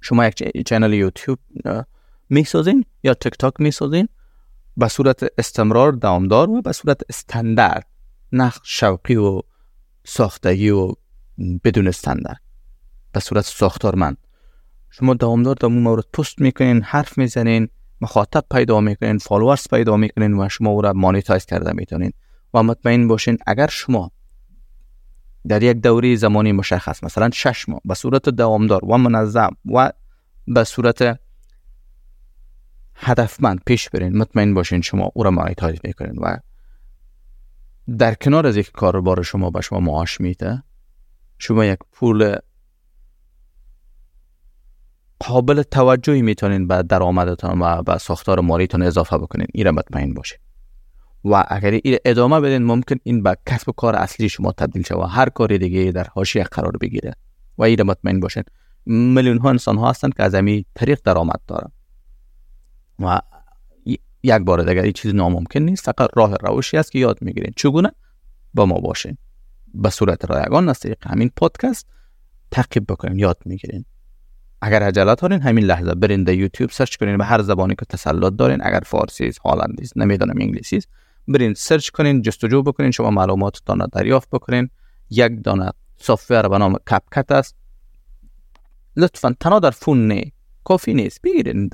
شما 0.00 0.26
یک 0.26 0.66
channel 0.66 0.92
YouTube 0.92 1.38
می‌سازین 2.30 2.84
یا 3.02 3.14
تیک 3.14 3.38
تاک 3.38 3.54
می‌سازین 3.58 4.08
به 4.76 4.88
صورت 4.88 5.26
استمرار 5.38 5.92
دوامدار 5.92 6.50
و 6.50 6.62
به 6.62 6.72
صورت 6.72 7.00
استاندارد 7.08 7.86
نه 8.32 8.52
شوقی 8.62 9.16
و 9.16 9.42
ساختگی 10.04 10.70
و 10.70 10.92
بدون 11.64 11.88
استاندارد 11.88 12.40
به 13.12 13.20
صورت 13.20 13.44
ساختارمند. 13.44 14.16
شما 14.90 15.14
دوامدار 15.14 15.54
در 15.54 15.68
مورد 15.68 16.04
پست 16.12 16.40
می‌کنین 16.40 16.82
حرف 16.82 17.18
می‌زنین 17.18 17.68
مخاطب 18.00 18.44
پیدا 18.50 18.80
می‌کنین 18.80 19.18
followers 19.18 19.68
پیدا 19.70 19.96
می‌کنین 19.96 20.40
و 20.40 20.48
شما 20.48 20.70
او 20.70 20.82
را 20.82 20.92
monetize 20.92 21.46
کرده 21.46 21.72
می‌تونین. 21.72 22.12
و 22.54 22.62
مطمئن 22.62 23.08
باشین 23.08 23.38
اگر 23.46 23.66
شما 23.66 24.10
در 25.48 25.62
یک 25.62 25.76
دوره 25.76 26.16
زمانی 26.16 26.52
مشخص 26.52 27.04
مثلا 27.04 27.30
شش 27.30 27.68
ماه 27.68 27.80
به 27.84 27.94
صورت 27.94 28.28
دوامدار 28.28 28.84
و 28.84 28.98
منظم 28.98 29.50
و 29.72 29.92
به 30.46 30.64
صورت 30.64 31.20
هدفمند 32.94 33.60
پیش 33.66 33.90
برین 33.90 34.18
مطمئن 34.18 34.54
باشین 34.54 34.80
شما 34.80 35.10
او 35.14 35.22
را 35.22 35.30
مانیتایز 35.30 35.78
می‌کنین 35.84 36.18
و 36.18 36.36
در 37.98 38.14
کنار 38.14 38.46
از 38.46 38.56
یک 38.56 38.72
کاربار 38.72 39.22
شما 39.22 39.50
به 39.50 39.60
شما 39.60 39.80
معاش 39.80 40.20
میده 40.20 40.62
شما 41.38 41.64
یک 41.64 41.78
پول 41.92 42.36
قابل 45.20 45.62
توجهی 45.62 46.22
می‌تونین 46.22 46.66
به 46.66 46.82
درآمدتان 46.82 47.60
و 47.62 47.82
به 47.82 47.98
ساختار 47.98 48.40
مالیتان 48.40 48.82
اضافه 48.82 49.18
بکنین 49.18 49.46
این 49.54 49.70
مطمئن 49.70 50.14
باشین. 50.14 50.38
و 51.24 51.44
اگر 51.48 51.70
این 51.70 51.98
ادامه 52.04 52.40
بدین 52.40 52.62
ممکن 52.62 52.96
این 53.02 53.22
به 53.22 53.36
کسب 53.46 53.68
و 53.68 53.72
کار 53.72 53.96
اصلی 53.96 54.28
شما 54.28 54.52
تبدیل 54.52 54.84
و 54.90 55.00
هر 55.00 55.28
کار 55.28 55.56
دیگه 55.56 55.92
در 55.92 56.04
حاشیه 56.04 56.44
قرار 56.44 56.76
بگیره 56.80 57.14
و 57.58 57.62
این 57.62 57.82
مطمئن 57.82 58.20
باشین. 58.20 58.42
میلیون 58.86 59.38
ها 59.38 59.50
انسان 59.50 59.76
ها 59.76 59.90
هستند 59.90 60.14
که 60.14 60.22
از 60.22 60.34
همین 60.34 60.64
طریق 60.74 61.00
درآمد 61.04 61.40
دارن. 61.46 61.70
و 62.98 63.20
یک 64.22 64.34
بار 64.34 64.62
دیگر 64.62 64.82
این 64.82 64.92
چیز 64.92 65.14
ناممکن 65.14 65.60
نیست 65.60 65.84
فقط 65.84 66.10
راه 66.16 66.34
روشی 66.34 66.76
است 66.76 66.92
که 66.92 66.98
یاد 66.98 67.18
می‌گیرین. 67.20 67.52
چگونه؟ 67.56 67.92
با 68.54 68.66
ما 68.66 68.80
باشین. 68.80 69.18
به 69.74 69.90
صورت 69.90 70.30
رایگان 70.30 70.68
از 70.68 70.78
طریق 70.78 71.06
همین 71.06 71.30
پادکست 71.36 71.86
تعقیب 72.50 72.84
بکنین 72.88 73.18
یاد 73.18 73.38
می‌گیرین. 73.44 73.84
اگر 74.62 74.82
عجلت 74.82 75.20
دارین 75.20 75.40
همین 75.40 75.64
لحظه 75.64 75.94
برین 75.94 76.24
در 76.24 76.34
یوتیوب 76.34 76.70
سرچ 76.70 76.96
کنین 76.96 77.18
به 77.18 77.24
هر 77.24 77.42
زبانی 77.42 77.74
که 77.74 77.84
تسلط 77.84 78.32
دارین 78.32 78.58
اگر 78.62 78.80
فارسی 78.86 79.26
است 79.26 79.38
هالندی 79.38 79.82
است 79.82 79.98
نمی‌دونم 79.98 80.34
انگلیسی 80.40 80.76
است 80.76 80.88
برین 81.28 81.54
search 81.54 81.90
کنین 81.90 82.22
جستجو 82.22 82.62
بکنین 82.62 82.90
شما 82.90 83.10
معلوماتتان 83.10 83.80
را 83.80 83.86
دریافت 83.86 84.30
بکنین. 84.30 84.70
یک 85.10 85.32
دانه 85.44 85.72
software 85.96 86.48
به 86.48 86.58
نام 86.58 86.76
CapCut 86.90 87.32
است. 87.32 87.56
لطفا 88.96 89.34
تنها 89.40 89.58
در 89.58 89.70
phone 89.70 90.08
نه 90.08 90.32
کافی 90.64 90.94
نیست. 90.94 91.22
بگیرین 91.22 91.70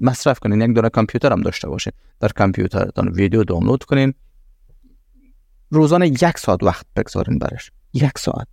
مصرف 0.00 0.38
کنین. 0.38 0.60
یک 0.60 0.76
دانه 0.76 0.88
کامپیوتر 0.88 1.32
هم 1.32 1.40
داشته 1.40 1.68
باشین. 1.68 1.92
در 2.20 2.28
کامپیوترتان 2.28 3.08
ویدیو 3.08 3.44
دانلود 3.44 3.84
کنین. 3.84 4.14
روزانه 5.70 6.08
یک 6.08 6.38
ساعت 6.38 6.62
وقت 6.62 6.86
بگذارین 6.96 7.38
برش. 7.38 7.70
یک 7.92 8.18
ساعت. 8.18 8.48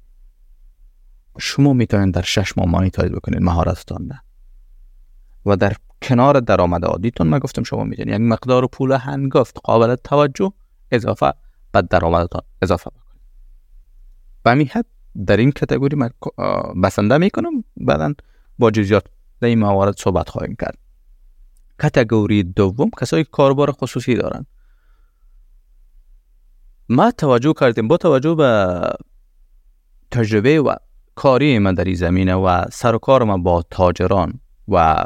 شما 1.39 1.73
می‌تونین 1.73 2.11
در 2.11 2.21
شش 2.21 2.57
ماه 2.57 2.67
monetize 2.67 3.11
بکنین 3.11 3.43
مهارتتان 3.43 4.07
ده 4.07 4.21
و 5.45 5.55
در 5.55 5.73
کنار 6.01 6.39
درآمد 6.39 6.85
عادیتون 6.85 7.27
من 7.27 7.39
گفتم 7.39 7.63
شما 7.63 7.83
می‌تونید 7.83 8.13
یک 8.13 8.21
مقدار 8.21 8.67
پول 8.67 8.91
هنگفت 8.91 9.57
قابل 9.63 9.95
توجه 9.95 10.53
اضافه 10.91 11.33
به 11.71 11.81
درآمدتان 11.81 12.41
اضافه 12.61 12.89
بکنید. 12.89 13.21
به 14.43 14.51
همین 14.51 14.67
حد 14.67 14.85
در 15.25 15.37
این 15.37 15.51
کتگوری 15.51 15.95
من 15.95 16.09
بسنده 16.83 17.17
می‌کنم. 17.17 17.63
بعدا 17.77 18.13
با 18.59 18.71
جزیات 18.71 19.03
در 19.39 19.47
این 19.47 19.59
موارد 19.59 19.95
صحبت 19.97 20.29
خواهیم 20.29 20.55
کرد. 20.55 20.77
کتگوری 21.81 22.43
دوم 22.43 22.89
کسایی 23.01 23.23
کاربار 23.23 23.71
خصوصی 23.71 24.15
دارن. 24.15 24.45
ما 26.89 27.11
توجه 27.11 27.53
کردیم. 27.53 27.87
با 27.87 27.97
توجه 27.97 28.35
به 28.35 28.81
تجربه 30.11 30.61
و 30.61 30.75
کاری 31.15 31.59
من 31.59 31.73
در 31.73 31.83
این 31.83 31.95
زمینه 31.95 32.35
و 32.35 32.65
سر 32.71 32.95
و 32.95 32.97
کار 32.97 33.23
من 33.23 33.43
با 33.43 33.63
تاجران 33.69 34.39
و 34.67 35.03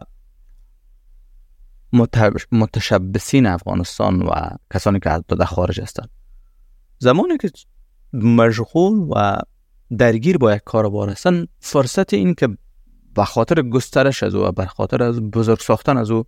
متشبسین 2.51 3.45
افغانستان 3.45 4.21
و 4.21 4.31
کسانی 4.73 4.99
که 4.99 5.09
از 5.09 5.21
در 5.27 5.45
خارج 5.45 5.81
هستند. 5.81 6.09
زمانی 6.99 7.37
که 7.37 7.49
مشغول 8.13 9.07
و 9.15 9.37
درگیر 9.97 10.37
با 10.37 10.55
یک 10.55 10.61
کاربار 10.65 11.09
هستن 11.09 11.45
فرصت 11.59 12.13
این 12.13 12.33
که 12.35 12.47
به 13.15 13.25
خاطر 13.25 13.61
گسترش 13.61 14.23
از 14.23 14.35
او 14.35 14.45
و 14.45 14.51
به 14.51 14.65
خاطر 14.65 15.03
از 15.03 15.21
بزرگ 15.21 15.59
ساختن 15.59 15.97
از 15.97 16.11
او 16.11 16.23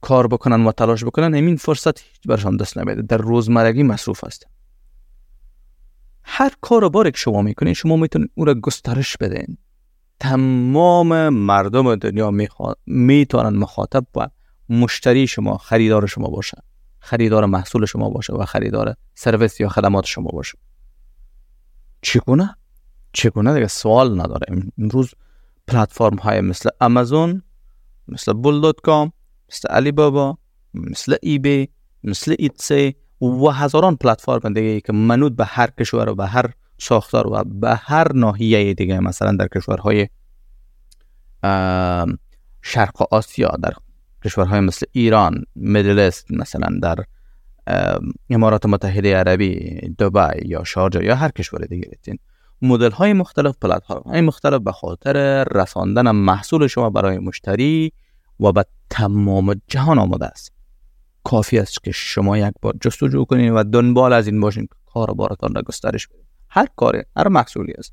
کار 0.00 0.26
بکنن 0.26 0.66
و 0.66 0.72
تلاش 0.72 1.04
بکنن 1.04 1.34
همین 1.34 1.56
فرصت 1.56 2.00
هیچ 2.00 2.20
برشان 2.28 2.56
دست 2.56 2.78
نمیده. 2.78 3.02
در 3.02 3.16
روزمرگی 3.16 3.82
مصروف 3.82 4.24
هست 4.24 4.46
هر 6.22 6.52
کار 6.60 6.88
باری 6.88 7.10
که 7.10 7.16
شما 7.16 7.42
می‌کنین 7.42 7.74
شما 7.74 7.96
می‌تونید 7.96 8.30
او 8.34 8.44
را 8.44 8.54
گسترش 8.54 9.16
بدین 9.16 9.58
تمام 10.20 11.28
مردم 11.28 11.94
دنیا 11.94 12.30
می‌تونن 12.86 13.56
مخاطب 13.56 14.06
و 14.16 14.28
مشتری 14.68 15.26
شما 15.26 15.58
خریدار 15.58 16.06
شما 16.06 16.28
باشه 16.28 16.62
خریدار 16.98 17.46
محصول 17.46 17.86
شما 17.86 18.10
باشه 18.10 18.32
و 18.32 18.44
خریدار 18.44 18.96
سرویس 19.14 19.60
یا 19.60 19.68
خدمات 19.68 20.04
شما 20.04 20.30
باشه. 20.30 20.58
چگونه؟ 22.02 22.56
چگونه 23.12 23.54
دیگه 23.54 23.66
سوال 23.66 24.20
نداره. 24.20 24.46
امروز 24.78 25.14
پلتفرم 25.66 26.16
های 26.16 26.40
مثل 26.40 26.70
آمازون 26.80 27.42
مثل 28.08 28.32
bol.com 28.32 29.12
مثل 29.52 29.68
Alibaba 29.68 30.38
مثل 30.74 31.16
eBay 31.22 31.68
مثل 32.04 32.34
ایتسی 32.38 32.96
و 33.20 33.48
هزاران 33.48 33.96
پلتفرم 33.96 34.52
دیگه 34.52 34.80
که 34.80 34.92
منوط 34.92 35.32
به 35.32 35.44
هر 35.44 35.70
کشور 35.70 36.08
و 36.08 36.14
به 36.14 36.26
هر 36.26 36.52
ساختار 36.78 37.26
و 37.26 37.44
به 37.44 37.74
هر 37.74 38.12
ناحیه 38.12 38.74
دیگه 38.74 39.00
مثلا 39.00 39.36
در 39.36 39.48
کشورهای 39.48 40.08
شرق 42.62 43.12
آسیا 43.12 43.48
در 43.62 43.72
کشورهای 44.24 44.60
مثل 44.60 44.86
ایران 44.92 45.44
مدلست 45.56 46.30
مثلا 46.30 46.68
در 46.82 46.96
امارات 48.30 48.66
متحده 48.66 49.16
عربی 49.16 49.54
دبی 49.98 50.48
یا 50.48 50.64
شارجا 50.64 51.02
یا 51.02 51.14
هر 51.14 51.28
کشور 51.28 51.64
دیگه 51.64 51.88
بتین 51.92 52.18
مدل 52.62 52.90
های 52.90 53.12
مختلف 53.12 53.56
پلتفرم 53.60 54.02
های 54.06 54.20
مختلف 54.20 54.62
به 54.62 54.72
خاطر 54.72 55.44
رساندن 55.44 56.10
محصول 56.10 56.66
شما 56.66 56.90
برای 56.90 57.18
مشتری 57.18 57.92
و 58.40 58.52
به 58.52 58.64
تمام 58.90 59.60
جهان 59.68 59.98
آماده 59.98 60.26
است. 60.26 60.52
کافی 61.24 61.58
است 61.58 61.84
که 61.84 61.92
شما 61.92 62.38
یک 62.38 62.54
بار 62.62 62.74
جستجو 62.80 63.24
کنید 63.24 63.52
و 63.54 63.64
دنبال 63.64 64.12
از 64.12 64.26
این 64.26 64.40
باشین 64.40 64.66
که 64.66 64.74
کار 64.86 65.14
بارتان 65.14 65.54
را 65.54 65.62
گسترش 65.62 66.06
بدید 66.06 66.27
هر 66.58 66.66
کاری 66.76 67.02
هر 67.16 67.28
محصولی 67.28 67.72
است 67.72 67.92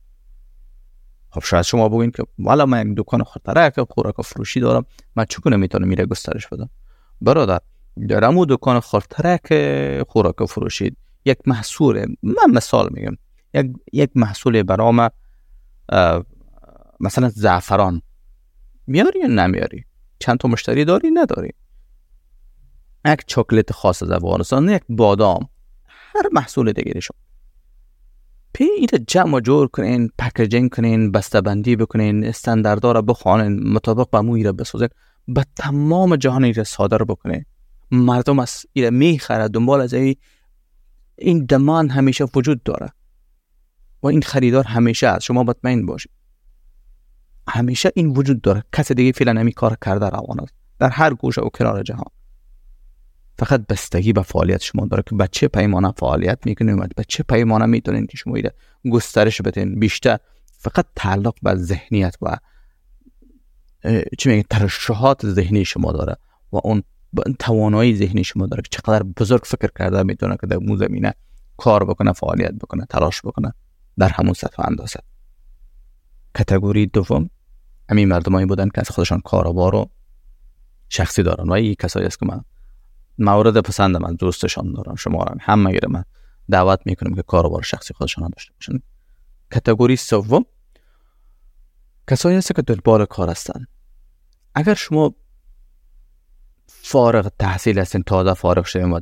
خب 1.30 1.42
شاید 1.44 1.64
شما 1.64 1.90
بگوین 1.90 2.12
که 2.12 2.24
والا 2.40 2.66
من 2.66 2.92
یک 2.92 2.98
دکان 2.98 3.24
خطرک 3.24 3.82
خوراک 3.90 4.22
فروشی 4.22 4.60
دارم 4.60 4.86
من 5.16 5.26
چگونه 5.26 5.56
می‌تونم 5.56 5.88
میره 5.88 6.06
گسترش 6.06 6.48
بدم؟ 6.48 6.70
برادر 7.22 7.60
در 8.08 8.26
امو 8.26 8.46
دکان 8.46 8.80
خورترک 8.80 9.48
خوراک 10.10 10.46
فروشی 10.46 10.96
یک 11.26 11.38
محصول 11.46 12.16
من 12.24 12.52
مثال 12.54 12.90
میگم. 12.92 13.18
یک, 13.54 13.74
یک 13.94 14.12
محصول 14.16 14.64
برام 14.64 15.10
مثلا 17.00 17.30
زعفران. 17.30 18.02
میاری 18.88 19.20
یا 19.20 19.28
نمیاری؟ 19.28 19.86
چند 20.20 20.38
تا 20.38 20.48
مشتری 20.48 20.86
داری؟ 20.86 21.12
نداری. 21.12 21.54
یک 23.06 23.24
چاکلت 23.28 23.72
خاص 23.72 24.04
از 24.04 24.12
افغانستان 24.12 24.70
یک 24.70 24.84
بادام. 24.90 25.50
هر 25.88 26.30
محصول 26.32 26.72
دیگه 26.72 27.00
شما 27.00 27.18
پی 28.56 28.64
ایده 28.64 29.00
جمع 29.00 29.40
جور 29.40 29.68
کنین 29.68 30.10
packaging 30.20 30.70
کنین 30.70 31.12
بندی 31.12 31.76
بکنین 31.76 32.26
استانداردها 32.26 32.92
را 32.92 33.02
بخوانین 33.02 33.74
مطابق 33.74 34.10
به 34.10 34.22
موی 34.22 34.44
را 34.44 34.52
بسازین 34.52 34.90
به 35.28 35.46
تمام 35.56 36.16
جهان 36.16 36.44
ایره 36.44 36.64
صادر 36.64 36.98
بکنین. 36.98 37.46
مردم 37.92 38.40
از 38.40 38.66
ایره 38.74 38.90
می‌خره 38.90 39.48
دنبال 39.48 39.82
از 39.82 39.94
ای 39.94 40.16
این 41.16 41.46
demand 41.46 41.90
همیشه 41.90 42.26
وجود 42.36 42.64
داره. 42.64 42.90
و 44.04 44.08
این 44.08 44.22
خریدار 44.22 44.64
همیشه 44.64 45.08
از 45.08 45.24
شما 45.24 45.44
مطمئن 45.44 45.86
باشید. 45.86 46.12
همیشه 47.48 47.92
این 47.96 48.08
وجود 48.08 48.42
داره. 48.42 48.64
کس 48.74 48.92
دیگه 48.92 49.12
فعلا 49.12 49.32
نمی 49.32 49.52
کار 49.52 49.78
کرده 49.86 50.10
روان 50.10 50.46
در 50.80 50.90
هر 50.90 51.14
گوشه 51.14 51.42
و 51.42 51.50
کنار 51.50 51.84
جهان. 51.84 52.15
فقط 53.38 53.68
بستگی 53.68 54.14
به 54.14 54.22
فعالیت 54.22 54.62
شما 54.62 54.86
داره 54.86 55.04
که 55.10 55.16
به 55.16 55.28
چه 55.32 55.48
پیمانه 55.48 55.92
فعالیت 55.98 56.40
می‌کنید 56.46 56.80
و 56.80 56.88
به 56.96 57.04
چه 57.08 57.24
پیمانه 57.24 57.66
می‌تونید 57.66 58.12
که 58.12 58.18
شما 58.18 58.38
گسترش 58.92 59.42
بدین 59.42 59.80
بیشتر 59.80 60.18
فقط 60.46 60.86
تعلق 60.96 61.34
به 61.42 61.56
ذهنیت 61.56 62.16
و 62.22 62.38
چی 64.18 64.30
میگه 64.30 64.44
ترشحات 64.50 65.26
ذهنی 65.28 65.66
شما 65.66 65.92
داره 65.92 66.16
و 66.52 66.58
اون 66.64 66.84
توانایی 67.40 67.96
ذهنی 67.96 68.24
شما 68.24 68.46
داره 68.48 68.62
که 68.62 68.70
چقدر 68.72 69.04
بزرگ 69.04 69.42
فکر 69.44 69.70
کرده 69.80 70.04
می‌تونه 70.04 70.38
که 70.42 70.48
در 70.48 70.58
مو 70.58 70.78
زمینه 70.78 71.14
کار 71.58 71.86
بکنه 71.86 72.14
فعالیت 72.14 72.52
بکنه 72.52 72.86
تلاش 72.90 73.22
بکنه 73.22 73.54
در 73.98 74.10
همون 74.10 74.34
سطح 74.34 74.68
اندازه. 74.68 75.00
کتگوری 76.38 76.86
دوم 76.86 77.30
همین 77.90 78.08
مردمایی 78.08 78.46
بودن 78.46 78.70
که 78.70 78.82
از 78.82 78.90
خودشان 78.90 79.22
کاروبار 79.22 79.76
و 79.76 79.90
شخصی 80.90 81.24
دارن 81.24 81.50
و 81.50 81.52
این 81.52 81.76
کسایی 81.80 82.06
است 82.06 82.20
که 82.20 82.26
من 82.26 82.42
مورد 83.18 83.60
پسند 83.60 83.98
من 83.98 84.16
دوستشان 84.16 84.74
دارم 84.74 84.96
شما 84.96 85.26
هم. 85.42 85.68
مگه 85.68 85.80
من 85.90 86.04
دعوت 86.52 86.80
می‌کنم 86.86 87.16
که 87.16 87.22
کاروبار 87.22 87.62
شخصی 87.62 87.94
خودشان 87.94 88.30
داشته 88.30 88.54
باشن. 88.54 88.80
کتگوری 89.52 89.96
سوم 89.96 90.46
کسایی 92.10 92.38
هست 92.38 92.56
که 92.56 92.62
دنبال 92.62 93.06
کار 93.06 93.30
هستن. 93.30 93.66
اگر 94.56 94.74
شما 94.74 95.16
فارغ 96.68 97.32
تحصیل 97.40 97.80
هستین 97.80 98.04
تازه 98.04 98.34
فارغ 98.34 98.66
شدین 98.66 98.92
و 98.92 99.00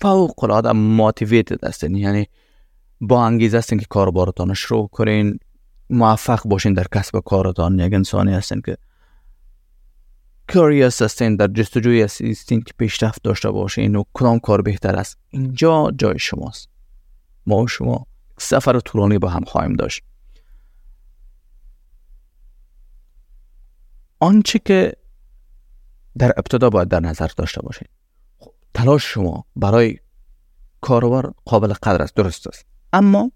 فوق 0.00 0.44
العاده 0.44 0.72
ماتیویتد 0.72 1.64
هستین 1.64 1.94
یعنی 1.94 2.26
با 3.00 3.24
انگیزه 3.24 3.58
هستین 3.58 3.78
که 3.78 3.86
کاروبارتان 3.88 4.54
شروع 4.54 4.88
کنین 4.88 5.38
موفق 5.90 6.42
باشین 6.44 6.72
در 6.72 6.86
کسب 6.94 7.18
کارتان. 7.18 7.78
یک 7.78 7.94
انسانی 7.94 8.34
هستین 8.34 8.60
که 8.60 8.76
کریاس 10.50 11.02
هستین 11.02 11.36
در 11.36 11.46
جستجوی 11.46 12.02
هستین 12.02 12.62
که 12.62 12.74
پیشرفت 12.78 13.22
داشته 13.22 13.50
باشین 13.50 13.96
و 13.96 14.04
کدام 14.12 14.38
کار 14.38 14.62
بهتر 14.62 14.96
است. 14.96 15.18
اینجا 15.28 15.90
جای 15.98 16.18
شماست. 16.18 16.68
ما 17.46 17.56
و 17.56 17.68
شما 17.68 18.06
سفر 18.38 18.80
طولانی 18.80 19.18
با 19.18 19.28
هم 19.28 19.44
خواهیم 19.44 19.72
داشت. 19.72 20.02
آنچه 24.18 24.58
که 24.58 24.92
در 26.18 26.32
ابتدا 26.36 26.70
باید 26.70 26.88
در 26.88 27.00
نظر 27.00 27.30
داشته 27.36 27.62
باشین 27.62 27.88
خب 28.38 28.52
تلاش 28.74 29.04
شما 29.04 29.44
برای 29.56 29.98
کاروبار 30.80 31.34
قابل 31.44 31.72
قدر 31.72 32.02
است. 32.02 32.14
درست 32.14 32.46
است. 32.46 32.66
اما 32.92 33.32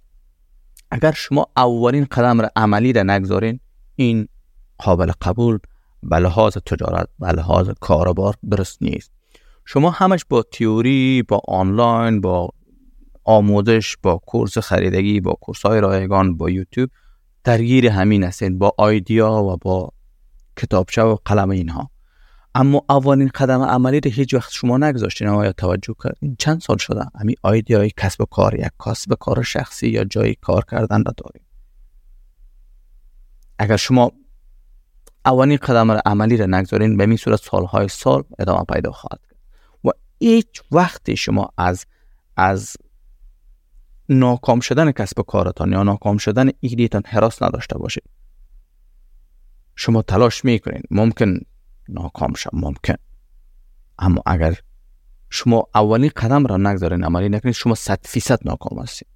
اگر 0.90 1.12
شما 1.12 1.46
اولین 1.57 2.05
قدم 2.05 2.40
را 2.40 2.50
عملی 2.57 2.92
را 2.92 3.03
نگذارین 3.03 3.61
این 3.96 4.29
قابل 4.79 5.12
قبول 5.22 5.59
به 6.05 6.17
لحاظ 6.17 6.57
تجارت 6.67 7.09
به 7.19 7.33
لحاظ 7.33 7.71
کاروبار 7.81 8.35
درست 8.51 8.83
نیست. 8.83 9.11
شما 9.64 9.90
همش 9.90 10.25
با 10.29 10.43
تیوری 10.43 11.23
با 11.23 11.40
آنلاین 11.49 12.21
با 12.21 12.49
آموزش 13.25 13.97
با 14.03 14.21
کورس 14.27 14.59
خریدگی 14.59 15.21
با 15.21 15.33
کورس 15.40 15.67
های 15.67 15.81
رایگان 15.81 16.37
با 16.37 16.51
یوتیوب 16.51 16.90
درگیر 17.45 17.87
همین 17.87 18.25
هستین 18.25 18.59
با 18.59 18.75
آیدیا 18.79 19.33
و 19.33 19.57
با 19.57 19.90
کتابچه 20.57 21.03
و 21.03 21.17
قلم 21.25 21.51
اینها. 21.51 21.90
اما 22.55 22.85
اولین 22.88 23.29
قدم 23.29 23.62
عملی 23.62 24.01
رو 24.01 24.11
هیچ 24.11 24.35
وقت 24.35 24.53
شما 24.53 24.79
نگذاشتین 24.79 25.29
آیا 25.29 25.53
توجه 25.53 25.95
کردین 26.05 26.37
چند 26.38 26.61
سال 26.61 26.77
شده 26.77 27.05
همین 27.21 27.37
آیدیای 27.43 27.90
کسب 27.97 28.25
کار 28.31 28.55
یک 28.55 28.71
کسب 28.87 29.14
کار 29.14 29.43
شخصی 29.43 29.88
یا 29.88 30.05
جای 30.05 30.35
کار 30.35 30.64
کردن 30.71 31.05
را 31.05 31.12
داریم 31.17 31.47
اگر 33.59 33.77
شما 33.77 34.12
اولین 35.26 35.56
قدم 35.56 35.90
را 35.90 36.02
عملی 36.06 36.37
را 36.37 36.46
نگذارین 36.46 36.96
به 36.96 37.04
این 37.04 37.16
صورت 37.16 37.40
سالهای 37.40 37.88
سال 37.88 38.22
ادامه 38.38 38.64
پیدا 38.64 38.92
خواهد 38.92 39.20
کرد. 39.26 39.38
و 39.84 39.88
هیچ 40.18 40.62
وقتی 40.70 41.16
شما 41.16 41.48
از 41.58 41.87
از 42.37 42.76
ناکام 44.08 44.60
شدن 44.60 44.92
کسب 44.92 45.22
کارتان 45.22 45.72
یا 45.72 45.82
ناکام 45.82 46.18
شدن 46.18 46.50
ایدیتان 46.60 47.02
حراس 47.06 47.42
نداشته 47.42 47.78
باشید. 47.78 48.04
شما 49.76 50.02
تلاش 50.02 50.44
می‌کنین. 50.44 50.82
ممکن 50.90 51.38
ناکام 51.88 52.34
شد 52.34 52.50
ممکن. 52.52 52.94
اما 53.98 54.22
اگر 54.26 54.58
شما 55.30 55.68
اولین 55.74 56.10
قدم 56.16 56.46
را 56.46 56.56
نگذارین 56.56 57.04
عملی 57.04 57.28
نکنید 57.28 57.54
شما 57.54 57.74
صد 57.74 57.98
فیصد 58.04 58.38
ناکام 58.44 58.78
هستید 58.78 59.08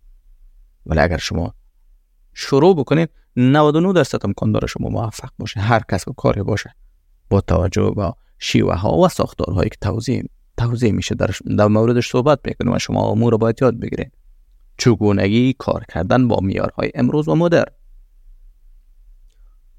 ولی 0.87 1.01
اگر 1.01 1.17
شما 1.17 1.55
شروع 2.41 2.77
بکنید. 2.77 3.11
99 3.37 3.93
درصد 3.93 4.19
امکان 4.25 4.53
داره 4.53 4.67
شما 4.67 4.89
موفق 4.89 5.31
باشه. 5.39 5.61
هر 5.61 5.83
کس 5.91 6.09
و 6.09 6.13
کاری 6.13 6.43
باشه. 6.43 6.75
با 7.31 7.41
توجه 7.41 7.91
به 7.97 8.13
شیوه 8.39 8.75
ها 8.75 8.97
و 8.97 9.09
ساختارهایی 9.09 9.69
که 9.69 9.77
توضیح 9.81 10.23
توضیح 10.57 10.93
میشه 10.93 11.15
در, 11.15 11.31
در 11.59 11.67
موردش 11.67 12.11
صحبت 12.11 12.39
می‌کنیم 12.45 12.73
و 12.73 12.79
شما 12.79 13.09
امور 13.09 13.33
رو 13.33 13.39
باید 13.39 13.63
یاد 13.63 13.81
بگیرید. 13.81 14.13
چگونگی 14.79 15.53
کار 15.59 15.85
کردن 15.89 16.29
با 16.29 16.39
میارهای 16.43 16.91
امروز 16.95 17.29
و 17.29 17.35
مدر 17.35 17.65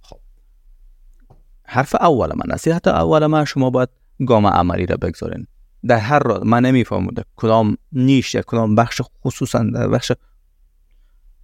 خب. 0.01 0.19
حرف 1.63 1.95
اول 1.95 2.29
من 2.35 2.53
نصیحت 2.53 2.87
اول 2.87 3.25
من 3.25 3.45
شما 3.45 3.69
باید 3.69 3.89
گام 4.27 4.47
عملی 4.47 4.85
را 4.85 4.97
بگذارین. 4.97 5.47
در 5.87 5.97
هر 5.97 6.19
راه 6.19 6.43
من 6.43 6.65
نمی‌فهمم 6.65 7.09
کدام 7.35 7.77
نیش 7.91 8.35
یا 8.35 8.41
کدام 8.41 8.75
بخش 8.75 9.01
خصوصا 9.25 9.63
در 9.63 9.87
بخش 9.87 10.11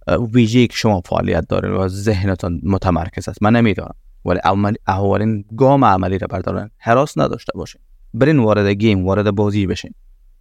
ویژه 0.08 0.66
که 0.66 0.76
شما 0.76 1.00
فعالیت 1.00 1.48
دارین 1.48 1.72
و 1.72 1.88
ذهنتان 1.88 2.60
متمرکز 2.62 3.28
است. 3.28 3.42
من 3.42 3.56
نمی‌دانم 3.56 3.94
ولی 4.24 4.40
اولین 4.86 5.44
گام 5.56 5.84
عملی 5.84 6.18
را 6.18 6.26
بردارن. 6.26 6.70
حراس 6.78 7.18
نداشته 7.18 7.52
باشین. 7.54 7.80
برین 8.14 8.38
وارد 8.38 8.66
گیم 8.66 9.06
وارد 9.06 9.30
بازی 9.30 9.66
بشین. 9.66 9.94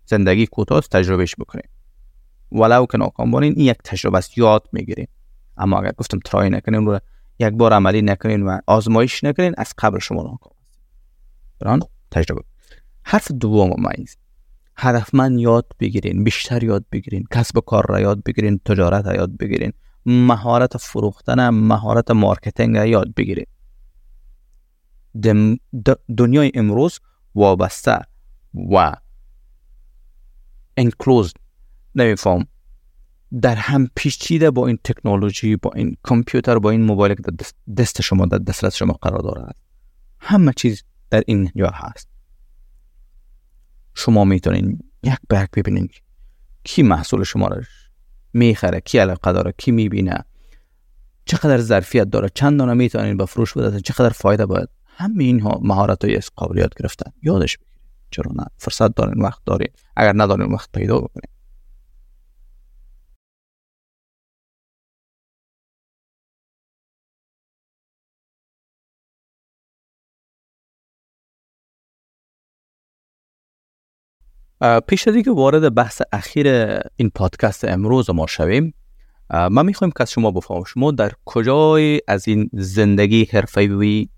زندگی 0.05 0.45
کوتاه 0.45 0.81
تجربهش 0.81 1.35
بکنین. 1.39 1.65
ولو 2.51 2.85
که 2.85 2.97
ناکام 2.97 3.31
بارین 3.31 3.53
این 3.57 3.65
یک 3.65 3.77
تجربه 3.83 4.17
است. 4.17 4.37
یاد 4.37 4.67
می‌گیرین. 4.71 5.07
اما 5.57 5.79
اگر 5.79 5.91
گفتم 5.91 6.19
ترای 6.25 6.49
نکنین 6.49 6.85
رو 6.85 6.99
یک 7.39 7.53
بار 7.53 7.73
عملی 7.73 8.01
نکنین 8.01 8.41
و 8.41 8.59
آزمایش 8.67 9.23
نکنین 9.23 9.53
از 9.57 9.73
قبل 9.77 9.99
شما 9.99 10.23
ناکام 10.23 10.53
بران؟ 11.59 11.79
تجربه. 12.11 12.41
حرف 13.03 13.31
دوم 13.31 13.73
مایز. 13.77 14.17
من 15.13 15.39
یاد 15.39 15.65
بگیرین 15.79 16.23
بیشتر 16.23 16.63
یاد 16.63 16.85
بگیرین 16.91 17.25
کسب 17.31 17.57
و 17.57 17.61
کار 17.61 17.85
را 17.89 17.99
یاد 17.99 18.23
بگیرین 18.23 18.59
تجارت 18.65 19.05
را 19.05 19.15
یاد 19.15 19.37
بگیرین 19.37 19.73
مهارت 20.05 20.77
فروختن 20.77 21.49
مهارت 21.49 22.11
marketing 22.11 22.77
را 22.77 22.85
یاد 22.85 23.13
بگیرین. 23.13 23.45
دنیای 26.17 26.51
امروز 26.53 26.99
وابسته 27.35 27.99
و 28.71 28.93
enclose 30.77 31.33
نمیفهم. 31.95 32.47
در 33.41 33.55
هم 33.55 33.89
پیچیده 33.95 34.51
با 34.51 34.67
این 34.67 34.79
تکنولوژی 34.83 35.55
با 35.55 35.71
این 35.75 35.97
کامپیوتر 36.03 36.59
با 36.59 36.69
این 36.69 36.81
موبایل 36.81 37.15
که 37.15 37.31
دست 37.77 38.01
شما 38.01 38.25
در 38.25 38.37
دسترس 38.37 38.75
شما 38.75 38.93
قرار 38.93 39.19
دارد. 39.19 39.55
همه 40.19 40.53
چیز 40.55 40.83
در 41.09 41.23
این 41.27 41.51
جا 41.55 41.71
هست. 41.73 42.14
شما 43.95 44.23
می‌تونین 44.23 44.79
یک 45.03 45.17
برگ 45.29 45.49
ببینین 45.55 45.89
کی 46.63 46.83
محصول 46.83 47.23
شما 47.23 47.47
را 47.47 47.61
می‌خره 48.33 48.79
کی 48.79 48.97
علاقه 48.97 49.31
داره 49.31 49.53
کی 49.57 49.71
می‌بینه 49.71 50.25
چقدر 51.25 51.57
ظرفیت 51.57 52.09
داره 52.09 52.29
چند 52.35 52.59
دانه 52.59 52.73
می‌تونین 52.73 53.17
به 53.17 53.25
فروش 53.25 53.53
بده 53.53 53.81
چقدر 53.81 54.09
فایده 54.09 54.45
باید. 54.45 54.69
همه 54.85 55.23
اینها 55.23 55.59
مهارت 55.63 56.05
های 56.05 56.19
قابلیت 56.35 56.73
گرفتن. 56.79 57.11
یادش 57.23 57.57
بگیرید. 57.57 57.75
چرا 58.11 58.31
نه؟ 58.35 58.45
فرصت 58.57 58.95
دارین 58.95 59.21
وقت 59.23 59.41
دارین. 59.45 59.69
اگر 59.95 60.13
ندارین 60.15 60.53
وقت 60.53 60.71
پیدا 60.71 60.97
بکنین. 60.97 61.34
پیش 74.87 75.07
از 75.07 75.13
اینکه 75.15 75.31
وارد 75.31 75.75
بحث 75.75 76.01
اخیر 76.11 76.47
این 76.95 77.09
پادکست 77.15 77.65
امروز 77.65 78.09
ما 78.09 78.27
شویم 78.27 78.73
ما 79.29 79.63
می‌خوایم 79.63 79.91
که 79.91 80.01
از 80.01 80.11
شما 80.11 80.31
بفهمم 80.31 80.63
شما 80.63 80.91
در 80.91 81.11
کجای 81.25 82.01
از 82.07 82.27
این 82.27 82.49
زندگی 82.53 83.25
حرفه‌ای 83.25 84.09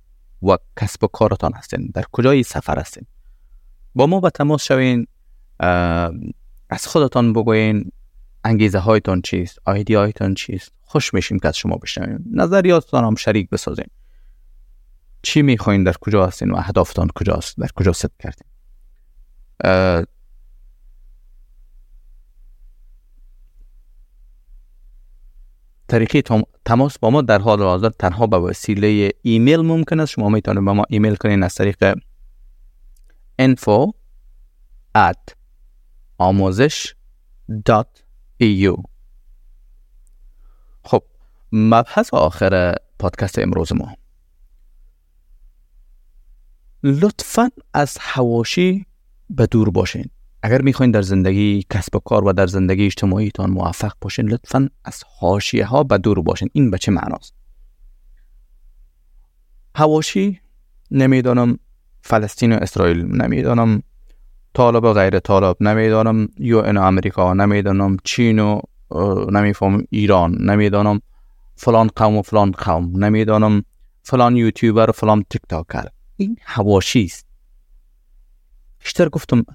و 0.42 0.58
کسب 0.80 1.04
و 1.04 1.08
کارتان 1.08 1.54
هستین؟ 1.54 1.92
در 1.94 2.04
کجای 2.12 2.44
سفر 2.44 2.80
هستین؟ 2.80 3.06
با 3.96 4.08
ما 4.08 4.20
به 4.20 4.30
تماس 4.30 4.64
شوین 4.64 5.08
از 6.70 6.88
خودتان 6.88 7.34
بگوین 7.34 7.92
انگیزه 8.44 8.80
هایتان 8.80 9.22
چیست؟ 9.22 9.60
آیدی 9.66 9.96
هایتان 9.96 10.34
چیست؟ 10.34 10.72
خوش 10.82 11.14
میشیم 11.14 11.40
که 11.40 11.48
از 11.48 11.58
شما 11.58 11.76
بشنویم. 11.76 12.26
نظریاتتان 12.34 13.04
هم 13.04 13.16
شریک 13.16 13.50
بسازین. 13.50 13.88
چی 15.22 15.42
می‌خواین؟ 15.42 15.84
در 15.84 15.94
کجا 16.02 16.28
هستین 16.28 16.52
و 16.52 16.56
اهدافتان 16.56 17.08
کجاست؟ 17.16 17.60
در 17.60 17.70
کجا 17.76 17.94
ست 17.94 18.12
کردین؟ 18.20 18.48
طریقه 25.88 26.22
تماس 26.66 27.00
با 27.00 27.10
ما 27.10 27.22
در 27.22 27.40
حال 27.40 27.62
حاضر 27.62 27.90
تنها 27.90 28.28
به 28.28 28.38
وسیله 28.38 29.12
ایمیل 29.22 29.60
ممکن 29.60 30.00
است. 30.00 30.12
شما 30.12 30.30
می‌تونید 30.30 30.66
با 30.66 30.74
ما 30.74 30.84
ایمیل 30.90 31.16
کنین 31.16 31.44
از 31.44 31.56
طریق 31.56 31.94
info 33.42 33.92
at 34.98 35.34
آموزش 36.18 36.94
.eu 38.44 38.84
خب 40.84 41.04
مبحث 41.52 42.14
آخر 42.14 42.76
پادکست 43.00 43.40
امروز 43.40 43.74
ما. 43.74 43.96
لطفا 46.84 47.50
از 47.74 47.98
حواشی 48.02 48.86
به 49.30 49.46
دور 49.46 49.70
باشین. 49.70 50.10
اگر 50.44 50.62
می‌خواین 50.62 50.92
در 50.92 51.02
زندگی 51.02 51.66
کسب 51.70 51.96
و 51.96 52.00
کار 52.00 52.26
و 52.26 52.34
در 52.34 52.48
زندگی 52.48 52.86
اجتماعیتان 52.86 53.50
موفق 53.50 53.94
باشین 54.02 54.30
لطفا 54.30 54.70
از 54.86 55.04
حاشیه 55.20 55.66
ها 55.66 55.84
به 55.84 55.98
دور 55.98 56.22
باشین. 56.22 56.50
این 56.54 56.72
به 56.72 56.78
چه 56.78 56.92
معناست؟ 56.92 57.34
هواشی 59.76 60.42
نمی‌دانم 60.92 61.60
فلسطین 62.02 62.54
و 62.54 62.56
اسرائیل 62.56 63.22
نمی‌دانم 63.22 63.84
طالب 64.54 64.84
و 64.84 64.94
غیر 64.94 65.20
طالب 65.20 65.58
نمی‌دانم 65.60 66.28
یو 66.38 66.58
ان 66.58 66.78
امریکا 66.78 67.34
نمی‌دانم 67.34 67.98
چین 68.04 68.40
و 68.40 68.60
نمیفهم 69.32 69.84
ایران 69.90 70.42
نمی‌دانم 70.42 71.02
فلان 71.56 71.90
قوم 71.96 72.18
و 72.18 72.22
فلان 72.22 72.52
قوم 72.52 73.04
نمی‌دانم 73.04 73.64
فلان 74.04 74.36
یوتیوبر 74.36 74.90
و 74.90 74.94
فلان 74.94 75.26
تیک 75.30 75.42
تاکر 75.50 75.86
این 76.18 76.38
هواشی 76.42 77.04
است. 77.04 77.26
بیشتر 78.80 79.10
گفتم 79.10 79.46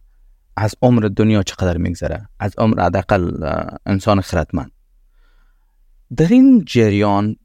از 0.57 0.75
عمر 0.83 1.01
دنیا 1.17 1.43
چقدر 1.43 1.77
میگذره؟ 1.77 2.29
از 2.41 2.55
عمر 2.59 2.83
حداقل 2.83 3.31
انسان 3.87 4.21
خردمند. 4.21 4.71
در 6.17 6.29
این 6.29 6.65
جریان 6.67 7.37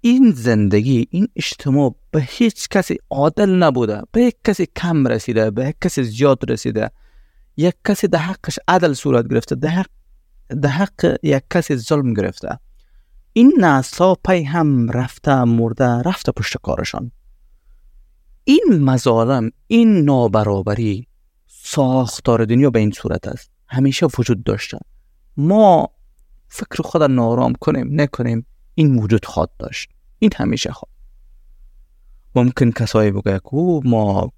این 0.00 0.30
زندگی 0.30 1.06
این 1.10 1.28
اجتماع 1.36 1.94
به 2.10 2.20
هیچ 2.20 2.68
کسی 2.68 2.96
عادل 3.10 3.50
نبوده 3.50 4.02
به 4.12 4.22
یک 4.22 4.36
کسی 4.44 4.66
کم 4.76 5.06
رسیده 5.06 5.50
به 5.50 5.68
یک 5.68 5.76
کسی 5.80 6.02
زیاد 6.02 6.50
رسیده. 6.50 6.90
یک 7.56 7.74
کسی 7.88 8.08
در 8.08 8.18
حقش 8.18 8.58
عدل 8.68 8.92
صورت 8.92 9.28
گرفته 9.28 9.54
در 9.54 9.68
حق, 9.68 9.86
در 10.62 10.68
حق 10.68 11.18
یک 11.22 11.42
کسی 11.50 11.76
ظلم 11.76 12.14
گرفته. 12.14 12.58
این 13.32 13.52
نسلا 13.60 14.14
پی 14.14 14.42
هم 14.42 14.90
رفته 14.90 15.44
مرده 15.44 15.84
رفته 15.84 16.32
پشت 16.32 16.56
کارشان. 16.62 17.12
این 18.44 18.64
مظالم 18.84 19.50
این 19.66 20.04
نابرابری 20.04 21.08
ساختار 21.68 22.44
دنیا 22.44 22.70
به 22.70 22.78
این 22.78 22.90
صورت 22.90 23.28
است. 23.28 23.50
همیشه 23.68 24.06
وجود 24.18 24.44
داشته 24.44 24.78
ما 25.36 25.90
فکر 26.48 26.82
خود 26.82 27.02
نارام 27.02 27.52
کنیم 27.52 28.00
نکنیم 28.00 28.46
این 28.74 28.98
وجود 28.98 29.24
خواد 29.24 29.50
داشت. 29.58 29.90
این 30.18 30.30
همیشه 30.36 30.72
خواد 30.72 30.90
ممکن 32.34 32.70
کسایی 32.70 33.10
بگه 33.10 33.38
که 33.38 33.80
ما 33.84 34.32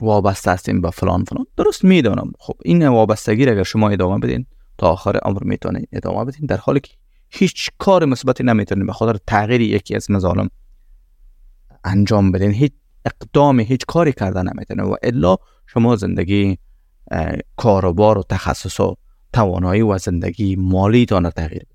وابسته 0.00 0.50
هستیم 0.50 0.80
به 0.80 0.90
فلان 0.90 1.24
فلان. 1.24 1.46
درست 1.56 1.84
می‌دانم. 1.84 2.32
خب 2.38 2.54
این 2.64 2.88
وابستگی 2.88 3.48
اگر 3.48 3.62
شما 3.62 3.88
ادامه 3.88 4.18
بدین 4.18 4.46
تا 4.78 4.90
آخر 4.90 5.16
عمر 5.16 5.44
می‌تونید 5.44 5.88
ادامه 5.92 6.24
بدین 6.24 6.46
در 6.46 6.56
حالی 6.56 6.80
که 6.80 6.92
هیچ 7.28 7.70
کار 7.78 8.04
مثبتی 8.04 8.44
نمی‌تونید 8.44 8.86
به 8.86 8.92
خاطر 8.92 9.18
تغییر 9.26 9.60
یکی 9.60 9.94
از 9.96 10.10
مظالم 10.10 10.50
انجام 11.84 12.32
بدین. 12.32 12.50
هیچ 12.50 12.72
اقدام 13.08 13.60
هیچ 13.60 13.86
کاری 13.86 14.12
کردن 14.12 14.48
نمی‌تونه 14.48 14.82
و 14.82 14.96
الا 15.02 15.36
شما 15.66 15.96
زندگی 15.96 16.58
کاروبار 17.56 18.18
و 18.18 18.22
تخصص 18.28 18.80
و 18.80 18.96
توانایی 19.32 19.82
و 19.82 19.98
زندگی 19.98 20.56
مالی 20.56 21.06
تان 21.06 21.30
تغییر 21.30 21.66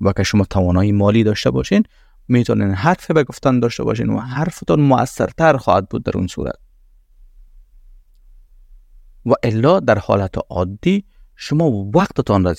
و 0.00 0.12
که 0.12 0.22
شما 0.22 0.44
توانایی 0.44 0.92
مالی 0.92 1.24
داشته 1.24 1.50
باشین 1.50 1.82
می‌تونین 2.28 2.70
حرف 2.70 3.10
به 3.10 3.24
گفتن 3.24 3.60
داشته 3.60 3.84
باشین 3.84 4.10
و 4.10 4.18
حرفتان 4.18 4.80
موثرتر 4.80 5.56
خواهد 5.56 5.88
بود 5.88 6.04
در 6.04 6.12
اون 6.14 6.26
صورت. 6.26 6.58
و 9.26 9.32
الا 9.42 9.80
در 9.80 9.98
حالت 9.98 10.34
عادی 10.50 11.04
شما 11.36 11.70
وقتتان 11.70 12.44
را 12.44 12.54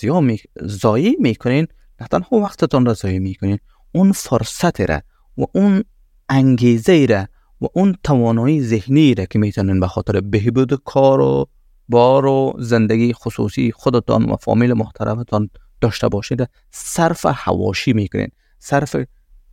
زایی 0.61 1.15
می‌کنین 1.19 1.67
نه 2.01 2.07
تنها 2.07 2.37
وقتتان 2.37 2.85
را 2.85 2.93
زایی 2.93 3.19
می‌کنین 3.19 3.57
اون 3.91 4.11
فرصت 4.11 4.81
را 4.81 5.01
و 5.37 5.43
اون 5.53 5.83
انگیزه 6.29 7.05
را 7.09 7.25
و 7.63 7.65
اون 7.73 7.95
توانایی 8.03 8.61
ذهنی 8.61 9.15
را 9.15 9.25
که 9.25 9.39
می‌تونین 9.39 9.79
به 9.79 9.87
خاطر 9.87 10.21
بهبود 10.21 10.83
کار 10.83 11.21
و 11.21 11.45
بار 11.89 12.25
و 12.25 12.53
زندگی 12.59 13.13
خصوصی 13.13 13.71
خودتان 13.71 14.23
و 14.23 14.35
فامیل 14.35 14.73
محترمتان 14.73 15.49
داشته 15.81 16.07
باشید 16.07 16.49
صرف 16.71 17.25
حواشی 17.25 17.93
می‌کنین. 17.93 18.27
صرف 18.59 18.95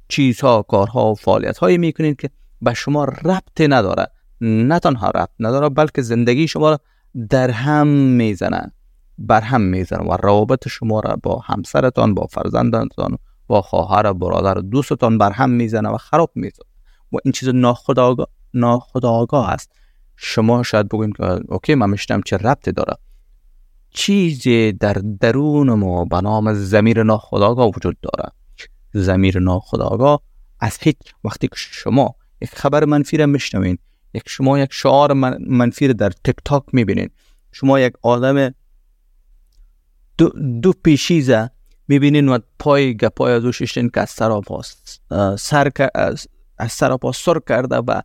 چیزها 0.08 0.62
کارها 0.62 1.12
و 1.12 1.14
فعالیت 1.14 1.58
هایی 1.58 1.78
می‌کنین 1.78 2.14
که 2.14 2.30
به 2.62 2.74
شما 2.74 3.04
ربط 3.04 3.60
نداره. 3.60 4.06
نه 4.40 4.78
تنها 4.78 5.10
ربط 5.10 5.30
نداره 5.40 5.68
بلکه 5.68 6.02
زندگی 6.02 6.48
شما 6.48 6.70
را 6.70 6.80
در 7.30 7.50
هم 7.50 7.86
می‌زنه. 7.86 8.72
بر 9.18 9.40
هم 9.40 9.60
می‌زنه 9.60 10.00
و 10.00 10.16
روابط 10.22 10.68
شما 10.68 11.00
را 11.00 11.16
با 11.22 11.38
همسرتان 11.38 12.14
با 12.14 12.26
فرزندانتان 12.26 13.18
با 13.46 13.62
خواهر 13.62 14.12
برادر 14.12 14.54
دوستتان 14.54 15.18
بر 15.18 15.30
هم 15.30 15.50
می‌زنه 15.50 15.88
و 15.88 15.96
خراب 15.96 16.30
می‌زنه. 16.34 16.69
و 17.12 17.16
این 17.24 17.32
چیز 17.32 17.48
ناخداگاه 17.48 18.26
ناخداگاه 18.54 19.50
است. 19.50 19.72
شما 20.16 20.62
شاید 20.62 20.88
بگوین 20.88 21.12
که 21.12 21.24
اوکی 21.48 21.74
من 21.74 21.90
میشتم 21.90 22.20
چه 22.20 22.36
ربطی 22.36 22.72
داره. 22.72 22.94
چیزی 23.90 24.72
در 24.72 24.92
درون 24.92 25.70
ما 25.72 26.04
به 26.04 26.20
نام 26.20 26.54
زمیر 26.54 27.02
ناخداگاه 27.02 27.70
وجود 27.76 27.96
داره. 28.02 28.32
زمیر 28.92 29.38
ناخداگاه 29.38 30.22
از 30.60 30.78
هیچ 30.80 30.96
وقتی 31.24 31.48
که 31.48 31.56
شما 31.56 32.14
یک 32.42 32.50
خبر 32.54 32.84
منفی 32.84 33.16
را 33.16 33.26
میشنوین 33.26 33.78
یک 34.14 34.22
شما 34.26 34.58
یک 34.58 34.72
شعار 34.72 35.12
منفی 35.40 35.86
را 35.86 35.92
در 35.92 36.10
تک 36.10 36.36
تاک 36.44 36.62
می‌بینین 36.72 37.10
شما 37.52 37.80
یک 37.80 37.92
آدم 38.02 38.54
دو, 40.18 40.28
دو 40.62 40.72
پیشیزه 40.72 41.50
می‌بینین 41.88 42.28
و 42.28 42.38
پای 42.58 42.96
گپای 42.96 43.32
از 43.32 43.44
او 43.44 43.52
ششتین 43.52 43.90
که 43.94 44.00
از 44.00 44.10
سراپا 44.10 44.62
سر 45.38 45.70
از 46.60 46.72
سراپا 46.72 47.12
سر 47.12 47.38
کرده 47.48 47.76
و 47.76 48.02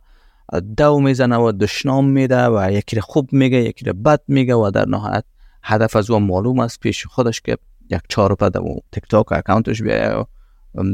دو 0.76 1.00
می‌زنه 1.00 1.36
و 1.36 1.52
دشنام 1.52 2.08
میده 2.08 2.46
و 2.46 2.72
یکی 2.72 3.00
خوب 3.00 3.32
میگه 3.32 3.58
یکی 3.58 3.84
بد 3.84 4.20
میگه 4.28 4.54
و 4.54 4.70
در 4.70 4.88
نهایت 4.88 5.24
هدف 5.62 5.96
از 5.96 6.10
او 6.10 6.18
معلوم 6.18 6.60
است 6.60 6.80
پیش 6.80 7.06
خودش 7.06 7.40
که 7.40 7.56
یک 7.90 8.00
چهار 8.08 8.34
پده 8.34 8.58
و 8.58 8.78
تک 8.92 9.08
تاک 9.08 9.32
اکاونتش 9.32 9.82
بیایه 9.82 10.26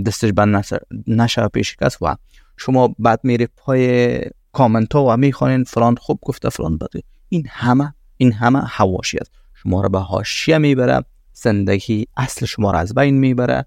دستش 0.06 0.32
بند 0.32 0.64
نشه 1.06 1.48
پیش 1.48 1.76
کس 1.76 2.02
و 2.02 2.16
شما 2.56 2.94
بعد 2.98 3.20
میری 3.22 3.48
پای 3.56 4.20
کامنت 4.52 4.94
ها 4.94 5.04
و 5.04 5.16
می‌خوانین 5.16 5.64
فلان 5.64 5.96
خوب 5.96 6.18
گفته 6.22 6.48
فلان 6.48 6.78
بده. 6.78 7.02
این 7.28 7.46
همه 7.48 7.94
این 8.16 8.32
همه 8.32 8.58
حواشی 8.58 9.18
است. 9.18 9.30
شما 9.54 9.80
را 9.80 9.88
به 9.88 9.98
حاشیه 9.98 10.58
می‌بره 10.58 11.04
زندگی 11.32 12.06
اصل 12.16 12.46
شما 12.46 12.70
را 12.70 12.78
از 12.78 12.94
بین 12.94 13.18
می‌بره 13.18 13.66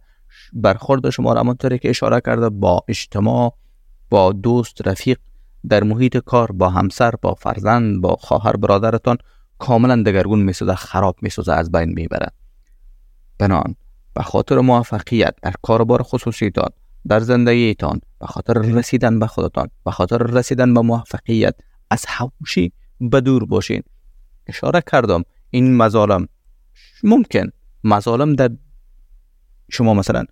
برخورد 0.53 1.09
شما 1.09 1.33
را 1.33 1.39
همونطوری 1.39 1.79
که 1.79 1.89
اشاره 1.89 2.21
کرده 2.21 2.49
با 2.49 2.83
اجتماع 2.87 3.55
با 4.09 4.31
دوست 4.31 4.87
رفیق 4.87 5.17
در 5.69 5.83
محیط 5.83 6.17
کار 6.17 6.51
با 6.51 6.69
همسر 6.69 7.11
با 7.21 7.33
فرزند 7.33 8.01
با 8.01 8.15
خواهر 8.15 8.55
برادرتان 8.55 9.17
کاملا 9.59 10.03
دگرگون 10.03 10.39
میسوزه 10.39 10.75
خراب 10.75 11.15
میسوزه 11.21 11.53
از 11.53 11.71
بین 11.71 11.89
می‌بره 11.89 12.27
بنان 13.37 13.75
به 14.13 14.23
خاطر 14.23 14.59
موفقیت 14.59 15.35
در 15.41 15.53
کاربار 15.61 16.03
خصوصیتان 16.03 16.69
در 17.07 17.19
زندگیتان 17.19 18.01
به 18.19 18.27
خاطر 18.27 18.53
رسیدن 18.53 19.19
به 19.19 19.27
خودتان 19.27 19.69
به 19.85 19.91
خاطر 19.91 20.17
رسیدن 20.17 20.73
به 20.73 20.81
موفقیت 20.81 21.55
از 21.91 22.05
حوشی 22.05 22.71
به 23.01 23.21
دور 23.21 23.45
باشین. 23.45 23.83
اشاره 24.47 24.81
کردم 24.91 25.23
این 25.49 25.77
مظالم. 25.77 26.27
ممکن 27.03 27.49
مظالم 27.83 28.35
در 28.35 28.49
شما 29.71 29.93
مثلا 29.93 30.25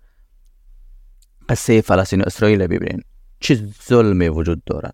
قصه 1.48 1.80
فلسطین 1.80 2.20
و 2.20 2.24
اسرائیل 2.26 2.66
ببینین. 2.66 3.02
چه 3.44 3.68
ظلمی 3.88 4.28
وجود 4.28 4.64
داره 4.64 4.92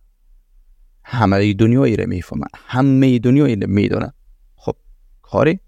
همه 1.05 1.53
دنیایی 1.53 1.97
رو 1.97 2.07
می‌فهمه 2.09 2.47
همه 2.55 3.19
دنیایی 3.19 3.57
رو 3.57 3.69
می‌دونه 3.69 4.13
خب 4.57 4.77
کاری؟ 5.23 5.61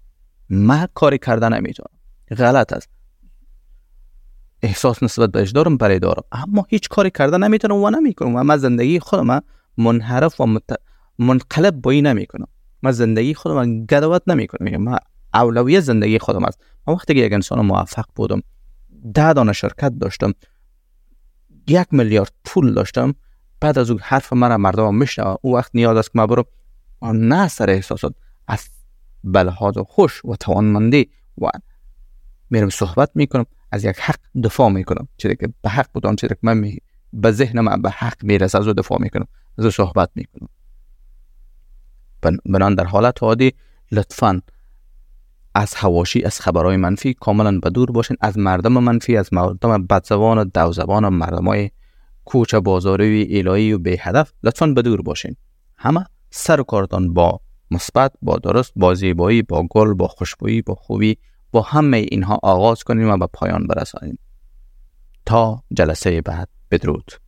من 0.49 0.87
کاری 0.93 1.17
کردن 1.17 1.53
نمی‌تونم. 1.53 1.89
غلط 2.37 2.73
است. 2.73 2.89
احساس 4.61 5.03
نسبت 5.03 5.31
بهش 5.31 5.51
دارم 5.51 5.77
برای 5.77 5.99
دارم. 5.99 6.23
اما 6.31 6.65
هیچ 6.69 6.89
کاری 6.89 7.11
کردن 7.11 7.43
نمی‌تونم 7.43 7.75
و 7.75 7.89
نمی‌کنم. 7.89 8.35
و 8.35 8.43
من 8.43 8.57
زندگی 8.57 8.99
خودم 8.99 9.41
منحرف 9.77 10.41
و 10.41 10.59
منقلب 11.19 11.81
با 11.81 11.91
این 11.91 12.07
نمی‌کنم. 12.07 12.47
من 12.81 12.91
زندگی 12.91 13.33
خودم 13.33 13.85
گدوات 13.85 14.23
نمی‌کنم. 14.27 14.83
من 14.83 14.97
اولویت 15.33 15.79
زندگی 15.79 16.19
خودم 16.19 16.43
است. 16.43 16.59
من 16.87 16.93
وقتی 16.93 17.13
که 17.13 17.19
یک 17.19 17.33
انسان 17.33 17.65
موفق 17.65 18.05
بودم 18.15 18.41
ده 19.13 19.33
دانه 19.33 19.53
شرکت 19.53 19.93
داشتم. 19.99 20.33
یک 21.67 21.87
میلیارد 21.91 22.31
پول 22.45 22.73
داشتم. 22.73 23.15
بعد 23.59 23.79
از 23.79 23.89
اون 23.91 23.99
حرف 24.03 24.33
مرا 24.33 24.57
مردم 24.57 24.95
میشنوه 24.95 25.35
او 25.41 25.55
وقت 25.55 25.71
نیاز 25.73 25.97
است 25.97 26.11
که 26.11 26.19
من 26.19 26.25
برم. 26.25 26.43
نه 27.01 27.47
سر 27.47 27.69
احساسات. 27.69 28.13
از 28.47 28.69
بلحاظ 29.23 29.77
خوش 29.77 30.25
و 30.25 30.35
توانمندی 30.35 31.09
و 31.37 31.49
میرم 32.49 32.69
صحبت 32.69 33.11
می‌کنم. 33.15 33.45
از 33.71 33.85
یک 33.85 33.99
حق 33.99 34.19
دفاع 34.43 34.69
می‌کنم. 34.69 35.07
چیزی 35.17 35.35
که 35.35 35.53
به 35.61 35.69
حق 35.69 35.87
بودم 35.93 36.15
چیزی 36.15 36.33
که 36.33 36.39
من 36.41 36.57
می... 36.57 36.77
به 37.13 37.31
ذهن 37.31 37.59
من 37.59 37.81
به 37.81 37.89
حق 37.89 38.23
می‌رسه 38.23 38.57
از 38.57 38.67
او 38.67 38.73
دفاع 38.73 39.01
می‌کنم. 39.01 39.27
از 39.57 39.65
او 39.65 39.71
صحبت 39.71 40.09
می‌کنم. 40.15 40.49
بنان 42.45 42.75
در 42.75 42.85
حالت 42.85 43.23
عادی 43.23 43.53
لطفا 43.91 44.41
از 45.55 45.73
هواشی 45.75 46.23
از 46.23 46.39
خبرهای 46.39 46.77
منفی 46.77 47.13
کاملا 47.13 47.59
به 47.59 47.69
دور 47.69 47.91
باشین 47.91 48.17
از 48.21 48.37
مردم 48.37 48.73
منفی 48.73 49.17
از 49.17 49.33
مردم 49.33 49.85
بدزبان 49.85 50.37
و 50.37 50.43
دوزبان 50.43 51.05
و 51.05 51.09
مردم 51.09 51.47
های 51.47 51.69
کوچه 52.25 52.59
بازاری 52.59 53.39
الهی 53.39 53.73
و 53.73 53.79
به 53.79 53.97
هدف 53.99 54.33
لطفا 54.43 54.67
به 54.67 54.81
دور 54.81 55.01
باشین. 55.01 55.35
همه 55.77 56.05
سر 56.29 56.61
و 56.61 56.63
کارتان 56.63 57.13
با 57.13 57.39
مثبت 57.71 58.13
با 58.21 58.37
درست 58.37 58.73
با 58.75 58.93
زیبایی 58.93 59.41
با 59.41 59.67
گل 59.71 59.93
با 59.93 60.07
خوشبویی 60.07 60.61
با 60.61 60.75
خوبی 60.75 61.17
با 61.51 61.61
همه 61.61 61.97
اینها 61.97 62.39
آغاز 62.43 62.83
کنیم 62.83 63.09
و 63.09 63.17
به 63.17 63.27
پایان 63.33 63.67
برسانیم. 63.67 64.19
تا 65.25 65.63
جلسه 65.73 66.21
بعد. 66.21 66.49
بدرود. 66.71 67.22